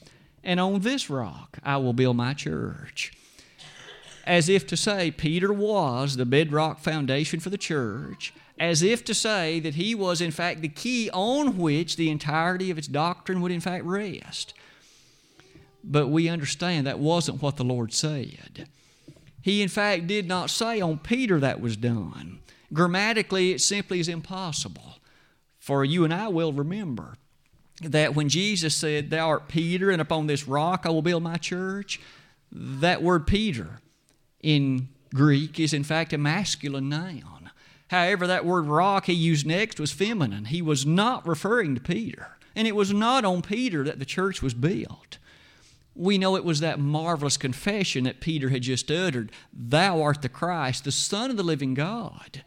And 0.43 0.59
on 0.59 0.81
this 0.81 1.09
rock 1.09 1.59
I 1.63 1.77
will 1.77 1.93
build 1.93 2.17
my 2.17 2.33
church. 2.33 3.13
As 4.25 4.49
if 4.49 4.67
to 4.67 4.77
say, 4.77 5.11
Peter 5.11 5.53
was 5.53 6.17
the 6.17 6.25
bedrock 6.25 6.79
foundation 6.79 7.39
for 7.39 7.49
the 7.49 7.57
church, 7.57 8.33
as 8.59 8.83
if 8.83 9.05
to 9.05 9.13
say 9.13 9.59
that 9.61 9.75
he 9.75 9.95
was, 9.95 10.19
in 10.19 10.31
fact, 10.31 10.61
the 10.61 10.67
key 10.67 11.09
on 11.13 11.57
which 11.57 11.95
the 11.95 12.09
entirety 12.09 12.69
of 12.69 12.77
its 12.77 12.87
doctrine 12.87 13.41
would, 13.41 13.51
in 13.51 13.61
fact, 13.61 13.85
rest. 13.85 14.53
But 15.89 16.07
we 16.07 16.29
understand 16.29 16.85
that 16.85 16.99
wasn't 16.99 17.41
what 17.41 17.57
the 17.57 17.63
Lord 17.63 17.91
said. 17.91 18.69
He, 19.41 19.63
in 19.63 19.69
fact, 19.69 20.05
did 20.05 20.27
not 20.27 20.51
say 20.51 20.79
on 20.79 20.99
Peter 20.99 21.39
that 21.39 21.59
was 21.59 21.75
done. 21.75 22.39
Grammatically, 22.71 23.51
it 23.51 23.61
simply 23.61 23.99
is 23.99 24.07
impossible. 24.07 24.99
For 25.57 25.83
you 25.83 26.03
and 26.03 26.13
I 26.13 26.27
will 26.27 26.53
remember 26.53 27.15
that 27.81 28.13
when 28.13 28.29
Jesus 28.29 28.75
said, 28.75 29.09
Thou 29.09 29.27
art 29.27 29.47
Peter, 29.47 29.89
and 29.89 30.01
upon 30.01 30.27
this 30.27 30.47
rock 30.47 30.85
I 30.85 30.89
will 30.89 31.01
build 31.01 31.23
my 31.23 31.37
church, 31.37 31.99
that 32.51 33.01
word 33.01 33.25
Peter 33.25 33.79
in 34.41 34.89
Greek 35.13 35.59
is 35.59 35.73
in 35.73 35.83
fact 35.83 36.13
a 36.13 36.17
masculine 36.17 36.89
noun. 36.89 37.49
However, 37.87 38.27
that 38.27 38.45
word 38.45 38.67
rock 38.67 39.05
he 39.05 39.13
used 39.13 39.47
next 39.47 39.79
was 39.79 39.91
feminine. 39.91 40.45
He 40.45 40.61
was 40.61 40.85
not 40.85 41.27
referring 41.27 41.73
to 41.73 41.81
Peter. 41.81 42.37
And 42.55 42.67
it 42.67 42.75
was 42.75 42.93
not 42.93 43.25
on 43.25 43.41
Peter 43.41 43.83
that 43.83 43.97
the 43.97 44.05
church 44.05 44.43
was 44.43 44.53
built. 44.53 45.17
We 45.99 46.17
know 46.17 46.37
it 46.37 46.45
was 46.45 46.61
that 46.61 46.79
marvelous 46.79 47.35
confession 47.35 48.05
that 48.05 48.21
Peter 48.21 48.47
had 48.47 48.61
just 48.61 48.89
uttered 48.89 49.33
Thou 49.51 50.01
art 50.01 50.21
the 50.21 50.29
Christ, 50.29 50.85
the 50.85 50.93
Son 50.93 51.29
of 51.29 51.35
the 51.35 51.43
living 51.43 51.73
God. 51.73 52.41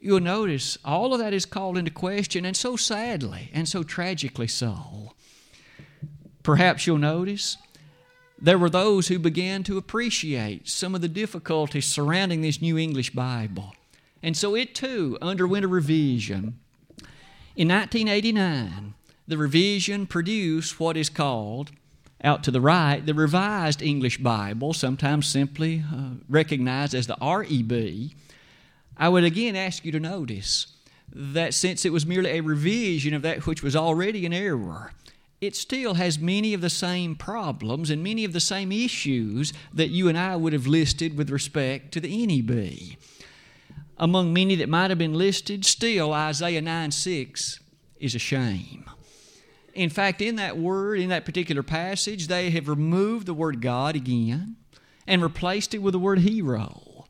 You'll 0.00 0.20
notice 0.20 0.78
all 0.82 1.12
of 1.12 1.20
that 1.20 1.34
is 1.34 1.44
called 1.44 1.76
into 1.76 1.90
question, 1.90 2.46
and 2.46 2.56
so 2.56 2.76
sadly 2.76 3.50
and 3.52 3.68
so 3.68 3.82
tragically 3.82 4.48
so. 4.48 5.12
Perhaps 6.42 6.86
you'll 6.86 6.96
notice 6.96 7.58
there 8.40 8.58
were 8.58 8.70
those 8.70 9.08
who 9.08 9.18
began 9.18 9.62
to 9.64 9.76
appreciate 9.76 10.66
some 10.66 10.94
of 10.94 11.02
the 11.02 11.08
difficulties 11.08 11.84
surrounding 11.84 12.40
this 12.40 12.62
New 12.62 12.78
English 12.78 13.10
Bible. 13.10 13.74
And 14.22 14.34
so 14.34 14.54
it 14.54 14.74
too 14.74 15.18
underwent 15.20 15.66
a 15.66 15.68
revision. 15.68 16.58
In 17.54 17.68
1989, 17.68 18.94
the 19.28 19.36
revision 19.36 20.06
produced 20.06 20.80
what 20.80 20.96
is 20.96 21.10
called, 21.10 21.72
out 22.22 22.42
to 22.44 22.50
the 22.50 22.60
right, 22.60 23.04
the 23.04 23.14
Revised 23.14 23.82
English 23.82 24.18
Bible, 24.18 24.72
sometimes 24.72 25.26
simply 25.26 25.82
uh, 25.92 26.10
recognized 26.28 26.94
as 26.94 27.06
the 27.06 27.16
REB. 27.20 28.10
I 28.96 29.08
would 29.08 29.24
again 29.24 29.56
ask 29.56 29.84
you 29.84 29.92
to 29.92 30.00
notice 30.00 30.66
that 31.12 31.54
since 31.54 31.84
it 31.84 31.92
was 31.92 32.06
merely 32.06 32.30
a 32.30 32.40
revision 32.40 33.14
of 33.14 33.22
that 33.22 33.46
which 33.46 33.62
was 33.62 33.74
already 33.74 34.26
an 34.26 34.32
error, 34.32 34.92
it 35.40 35.56
still 35.56 35.94
has 35.94 36.18
many 36.18 36.52
of 36.52 36.60
the 36.60 36.70
same 36.70 37.14
problems 37.14 37.88
and 37.88 38.02
many 38.02 38.24
of 38.24 38.32
the 38.32 38.40
same 38.40 38.70
issues 38.70 39.52
that 39.72 39.88
you 39.88 40.08
and 40.08 40.18
I 40.18 40.36
would 40.36 40.52
have 40.52 40.66
listed 40.66 41.16
with 41.16 41.30
respect 41.30 41.92
to 41.92 42.00
the 42.00 42.26
NEB. 42.26 42.98
Among 43.96 44.32
many 44.32 44.54
that 44.56 44.68
might 44.68 44.90
have 44.90 44.98
been 44.98 45.14
listed, 45.14 45.64
still 45.64 46.12
Isaiah 46.12 46.60
9 46.60 46.90
6 46.90 47.60
is 47.98 48.14
a 48.14 48.18
shame. 48.18 48.84
In 49.74 49.90
fact, 49.90 50.20
in 50.20 50.36
that 50.36 50.56
word, 50.56 50.98
in 50.98 51.08
that 51.10 51.24
particular 51.24 51.62
passage, 51.62 52.26
they 52.26 52.50
have 52.50 52.68
removed 52.68 53.26
the 53.26 53.34
word 53.34 53.60
God 53.60 53.94
again 53.94 54.56
and 55.06 55.22
replaced 55.22 55.74
it 55.74 55.78
with 55.78 55.92
the 55.92 55.98
word 55.98 56.20
hero. 56.20 57.06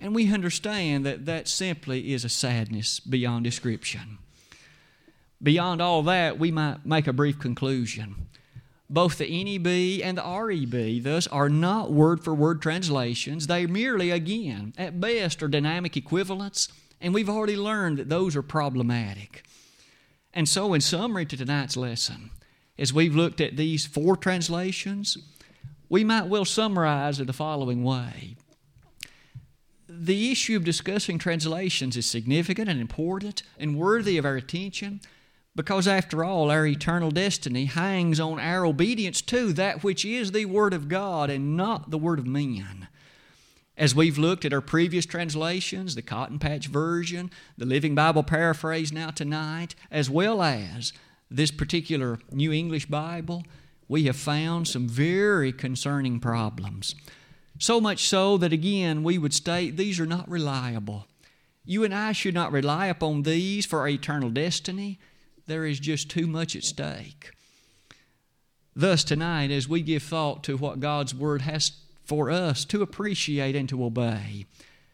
And 0.00 0.14
we 0.14 0.32
understand 0.32 1.04
that 1.06 1.26
that 1.26 1.48
simply 1.48 2.12
is 2.12 2.24
a 2.24 2.28
sadness 2.28 3.00
beyond 3.00 3.44
description. 3.44 4.18
Beyond 5.42 5.80
all 5.80 6.02
that, 6.04 6.38
we 6.38 6.50
might 6.50 6.84
make 6.84 7.06
a 7.06 7.12
brief 7.12 7.38
conclusion. 7.38 8.28
Both 8.90 9.18
the 9.18 9.44
NEB 9.44 10.02
and 10.02 10.16
the 10.16 10.24
REB, 10.24 11.02
thus, 11.02 11.26
are 11.26 11.48
not 11.48 11.92
word 11.92 12.24
for 12.24 12.34
word 12.34 12.62
translations. 12.62 13.46
They 13.46 13.66
merely, 13.66 14.10
again, 14.10 14.72
at 14.78 15.00
best, 15.00 15.42
are 15.42 15.48
dynamic 15.48 15.96
equivalents, 15.96 16.68
and 17.00 17.12
we've 17.12 17.28
already 17.28 17.56
learned 17.56 17.98
that 17.98 18.08
those 18.08 18.34
are 18.34 18.42
problematic. 18.42 19.44
And 20.32 20.48
so, 20.48 20.74
in 20.74 20.80
summary 20.80 21.26
to 21.26 21.36
tonight's 21.36 21.76
lesson, 21.76 22.30
as 22.78 22.92
we've 22.92 23.16
looked 23.16 23.40
at 23.40 23.56
these 23.56 23.86
four 23.86 24.16
translations, 24.16 25.18
we 25.88 26.04
might 26.04 26.26
well 26.26 26.44
summarize 26.44 27.18
it 27.18 27.26
the 27.26 27.32
following 27.32 27.82
way. 27.82 28.36
The 29.88 30.30
issue 30.30 30.56
of 30.56 30.64
discussing 30.64 31.18
translations 31.18 31.96
is 31.96 32.06
significant 32.06 32.68
and 32.68 32.80
important 32.80 33.42
and 33.58 33.78
worthy 33.78 34.18
of 34.18 34.26
our 34.26 34.36
attention 34.36 35.00
because, 35.56 35.88
after 35.88 36.22
all, 36.22 36.50
our 36.50 36.66
eternal 36.66 37.10
destiny 37.10 37.64
hangs 37.64 38.20
on 38.20 38.38
our 38.38 38.64
obedience 38.64 39.20
to 39.22 39.52
that 39.54 39.82
which 39.82 40.04
is 40.04 40.30
the 40.30 40.44
Word 40.44 40.72
of 40.72 40.88
God 40.88 41.30
and 41.30 41.56
not 41.56 41.90
the 41.90 41.98
Word 41.98 42.18
of 42.18 42.26
men. 42.26 42.86
As 43.78 43.94
we've 43.94 44.18
looked 44.18 44.44
at 44.44 44.52
our 44.52 44.60
previous 44.60 45.06
translations, 45.06 45.94
the 45.94 46.02
Cotton 46.02 46.40
Patch 46.40 46.66
Version, 46.66 47.30
the 47.56 47.64
Living 47.64 47.94
Bible 47.94 48.24
Paraphrase 48.24 48.92
now 48.92 49.10
tonight, 49.10 49.76
as 49.88 50.10
well 50.10 50.42
as 50.42 50.92
this 51.30 51.52
particular 51.52 52.18
New 52.32 52.52
English 52.52 52.86
Bible, 52.86 53.44
we 53.86 54.02
have 54.04 54.16
found 54.16 54.66
some 54.66 54.88
very 54.88 55.52
concerning 55.52 56.18
problems. 56.18 56.96
So 57.60 57.80
much 57.80 58.08
so 58.08 58.36
that, 58.38 58.52
again, 58.52 59.04
we 59.04 59.16
would 59.16 59.32
state 59.32 59.76
these 59.76 60.00
are 60.00 60.06
not 60.06 60.28
reliable. 60.28 61.06
You 61.64 61.84
and 61.84 61.94
I 61.94 62.10
should 62.10 62.34
not 62.34 62.50
rely 62.50 62.86
upon 62.86 63.22
these 63.22 63.64
for 63.64 63.78
our 63.78 63.88
eternal 63.88 64.30
destiny 64.30 64.98
there 65.46 65.64
is 65.64 65.78
just 65.78 66.10
too 66.10 66.26
much 66.26 66.56
at 66.56 66.64
stake. 66.64 67.30
Thus, 68.74 69.04
tonight, 69.04 69.50
as 69.52 69.68
we 69.68 69.82
give 69.82 70.02
thought 70.02 70.42
to 70.44 70.56
what 70.56 70.80
God's 70.80 71.14
Word 71.14 71.42
has 71.42 71.72
for 72.08 72.30
us 72.30 72.64
to 72.64 72.82
appreciate 72.82 73.54
and 73.54 73.68
to 73.68 73.84
obey, 73.84 74.46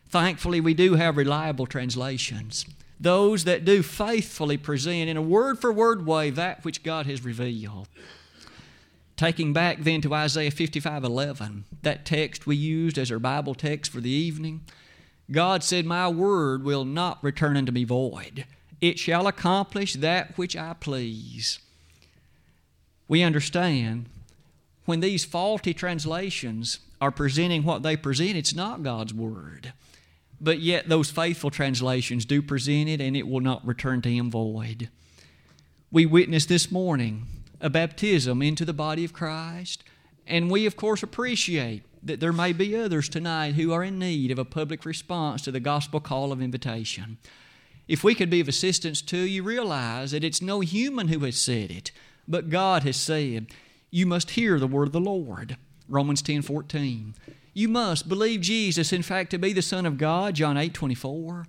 thankfully 0.09 0.61
we 0.61 0.75
do 0.75 0.95
have 0.95 1.17
reliable 1.17 1.67
translations. 1.67 2.67
Those 3.01 3.45
that 3.45 3.65
do 3.65 3.83
faithfully 3.83 4.57
present 4.59 5.09
in 5.09 5.17
a 5.17 5.23
word 5.23 5.59
for 5.59 5.73
word 5.73 6.07
way 6.07 6.31
that 6.31 6.65
which 6.65 6.83
God 6.83 7.07
has 7.07 7.25
revealed. 7.25 7.89
Taking 9.17 9.53
back 9.53 9.79
then 9.81 10.01
to 10.03 10.13
Isaiah 10.13 10.51
55 10.51 11.05
11, 11.05 11.65
that 11.83 12.05
text 12.05 12.47
we 12.47 12.57
used 12.57 12.99
as 12.99 13.11
our 13.11 13.19
Bible 13.19 13.55
text 13.55 13.91
for 13.91 14.01
the 14.01 14.11
evening, 14.11 14.63
God 15.31 15.63
said, 15.63 15.87
My 15.87 16.09
word 16.09 16.65
will 16.65 16.85
not 16.85 17.23
return 17.23 17.57
unto 17.57 17.73
me 17.73 17.85
void 17.85 18.45
it 18.85 18.99
shall 18.99 19.27
accomplish 19.27 19.95
that 19.95 20.37
which 20.37 20.55
I 20.55 20.75
please. 20.75 21.59
We 23.09 23.23
understand 23.23 24.11
when 24.85 25.01
these 25.01 25.25
faulty 25.25 25.73
translations 25.73 26.81
are 27.05 27.11
presenting 27.11 27.65
what 27.65 27.83
they 27.83 27.99
present, 27.99 28.35
it's 28.35 28.55
not 28.55 28.83
God's 28.83 29.13
Word. 29.13 29.75
But 30.41 30.61
yet, 30.61 30.89
those 30.89 31.11
faithful 31.11 31.51
translations 31.51 32.25
do 32.25 32.41
present 32.41 32.89
it, 32.89 32.99
and 32.99 33.15
it 33.15 33.29
will 33.29 33.41
not 33.41 33.67
return 33.67 34.01
to 34.03 34.11
Him 34.11 34.31
void. 34.31 34.89
We 35.91 36.07
witnessed 36.07 36.49
this 36.49 36.73
morning 36.73 37.27
a 37.61 37.69
baptism 37.69 38.41
into 38.41 38.65
the 38.65 38.73
body 38.73 39.05
of 39.05 39.13
Christ, 39.13 39.85
and 40.27 40.51
we, 40.51 40.65
of 40.65 40.77
course, 40.77 41.03
appreciate 41.03 41.83
that 42.03 42.21
there 42.21 42.33
may 42.33 42.55
be 42.55 42.75
others 42.75 43.11
tonight 43.11 43.55
who 43.55 43.71
are 43.71 43.85
in 43.85 43.99
need 43.99 44.31
of 44.31 44.39
a 44.39 44.45
public 44.47 44.87
response 44.87 45.43
to 45.43 45.53
the 45.53 45.61
gospel 45.61 46.01
call 46.01 46.33
of 46.33 46.41
invitation. 46.41 47.19
If 47.87 48.03
we 48.03 48.15
could 48.15 48.31
be 48.31 48.41
of 48.41 48.49
assistance 48.49 49.03
to 49.03 49.19
you, 49.19 49.43
realize 49.43 50.13
that 50.13 50.25
it's 50.25 50.41
no 50.41 50.61
human 50.61 51.09
who 51.09 51.19
has 51.21 51.37
said 51.37 51.71
it, 51.71 51.93
but 52.27 52.49
God 52.49 52.83
has 52.85 52.97
said, 52.97 53.49
You 53.91 54.07
must 54.07 54.31
hear 54.31 54.59
the 54.59 54.67
word 54.67 54.89
of 54.89 54.93
the 54.93 55.01
Lord. 55.01 55.59
Romans 55.89 56.23
10 56.23 56.43
14. 56.43 57.15
You 57.53 57.69
must 57.69 58.09
believe 58.09 58.41
Jesus, 58.41 58.93
in 58.93 59.03
fact, 59.03 59.31
to 59.31 59.39
be 59.39 59.53
the 59.53 59.63
Son 59.63 59.87
of 59.87 59.99
God, 59.99 60.35
John 60.35 60.57
8 60.57 60.75
24. 60.75 61.47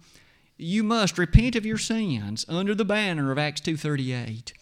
You 0.57 0.83
must 0.83 1.17
repent 1.17 1.55
of 1.55 1.65
your 1.65 1.77
sins 1.77 2.45
under 2.47 2.73
the 2.73 2.85
banner 2.85 3.31
of 3.31 3.37
Acts 3.37 3.61
2.38. 3.61 4.53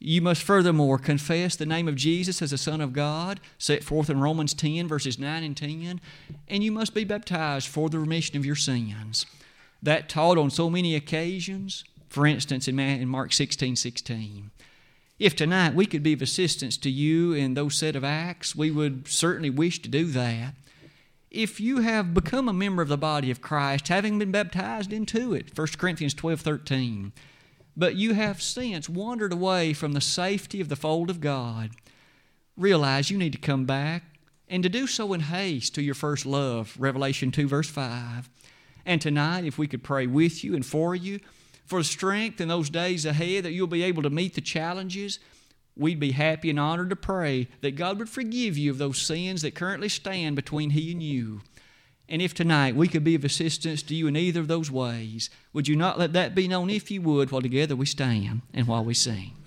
You 0.00 0.22
must 0.22 0.42
furthermore 0.42 0.98
confess 0.98 1.56
the 1.56 1.66
name 1.66 1.88
of 1.88 1.96
Jesus 1.96 2.40
as 2.40 2.50
the 2.52 2.58
Son 2.58 2.80
of 2.80 2.92
God, 2.92 3.40
set 3.58 3.84
forth 3.84 4.08
in 4.08 4.20
Romans 4.20 4.54
10, 4.54 4.86
verses 4.88 5.18
9 5.18 5.42
and 5.42 5.56
10, 5.56 6.00
and 6.48 6.64
you 6.64 6.72
must 6.72 6.94
be 6.94 7.04
baptized 7.04 7.68
for 7.68 7.88
the 7.88 7.98
remission 7.98 8.36
of 8.36 8.46
your 8.46 8.56
sins 8.56 9.26
that 9.82 10.08
taught 10.08 10.38
on 10.38 10.50
so 10.50 10.70
many 10.70 10.94
occasions, 10.94 11.84
for 12.08 12.26
instance, 12.26 12.68
in 12.68 13.08
Mark 13.08 13.32
16 13.32 13.76
16. 13.76 14.50
If 15.18 15.34
tonight 15.34 15.74
we 15.74 15.86
could 15.86 16.04
be 16.04 16.12
of 16.12 16.22
assistance 16.22 16.76
to 16.78 16.90
you 16.90 17.32
in 17.32 17.54
those 17.54 17.74
set 17.74 17.96
of 17.96 18.04
acts, 18.04 18.54
we 18.54 18.70
would 18.70 19.08
certainly 19.08 19.50
wish 19.50 19.82
to 19.82 19.88
do 19.88 20.04
that. 20.06 20.54
If 21.28 21.60
you 21.60 21.78
have 21.80 22.14
become 22.14 22.48
a 22.48 22.52
member 22.52 22.82
of 22.82 22.88
the 22.88 22.96
body 22.96 23.30
of 23.30 23.42
Christ, 23.42 23.88
having 23.88 24.18
been 24.18 24.30
baptized 24.30 24.92
into 24.92 25.34
it, 25.34 25.56
1 25.58 25.66
Corinthians 25.76 26.14
12 26.14 26.40
13, 26.40 27.12
but 27.76 27.96
you 27.96 28.14
have 28.14 28.40
since 28.40 28.88
wandered 28.88 29.32
away 29.32 29.72
from 29.72 29.92
the 29.92 30.00
safety 30.00 30.60
of 30.60 30.68
the 30.68 30.76
fold 30.76 31.10
of 31.10 31.20
God, 31.20 31.70
realize 32.56 33.10
you 33.10 33.18
need 33.18 33.32
to 33.32 33.38
come 33.38 33.64
back 33.66 34.04
and 34.48 34.62
to 34.62 34.68
do 34.68 34.86
so 34.86 35.12
in 35.12 35.20
haste 35.20 35.74
to 35.74 35.82
your 35.82 35.94
first 35.94 36.26
love, 36.26 36.76
Revelation 36.78 37.30
2, 37.30 37.48
verse 37.48 37.68
5. 37.68 38.30
And 38.86 39.00
tonight, 39.00 39.44
if 39.44 39.58
we 39.58 39.66
could 39.66 39.82
pray 39.82 40.06
with 40.06 40.42
you 40.42 40.54
and 40.54 40.64
for 40.64 40.94
you, 40.94 41.20
for 41.68 41.82
strength 41.82 42.40
in 42.40 42.48
those 42.48 42.70
days 42.70 43.04
ahead 43.04 43.44
that 43.44 43.52
you'll 43.52 43.66
be 43.66 43.82
able 43.82 44.02
to 44.02 44.10
meet 44.10 44.34
the 44.34 44.40
challenges, 44.40 45.20
we'd 45.76 46.00
be 46.00 46.12
happy 46.12 46.50
and 46.50 46.58
honored 46.58 46.90
to 46.90 46.96
pray 46.96 47.46
that 47.60 47.76
God 47.76 47.98
would 47.98 48.08
forgive 48.08 48.56
you 48.56 48.70
of 48.70 48.78
those 48.78 48.98
sins 49.00 49.42
that 49.42 49.54
currently 49.54 49.88
stand 49.88 50.34
between 50.34 50.70
He 50.70 50.90
and 50.90 51.02
you. 51.02 51.42
And 52.08 52.22
if 52.22 52.32
tonight 52.32 52.74
we 52.74 52.88
could 52.88 53.04
be 53.04 53.14
of 53.14 53.24
assistance 53.24 53.82
to 53.82 53.94
you 53.94 54.06
in 54.06 54.16
either 54.16 54.40
of 54.40 54.48
those 54.48 54.70
ways, 54.70 55.28
would 55.52 55.68
you 55.68 55.76
not 55.76 55.98
let 55.98 56.14
that 56.14 56.34
be 56.34 56.48
known 56.48 56.70
if 56.70 56.90
you 56.90 57.02
would 57.02 57.30
while 57.30 57.42
together 57.42 57.76
we 57.76 57.84
stand 57.84 58.40
and 58.54 58.66
while 58.66 58.84
we 58.84 58.94
sing? 58.94 59.37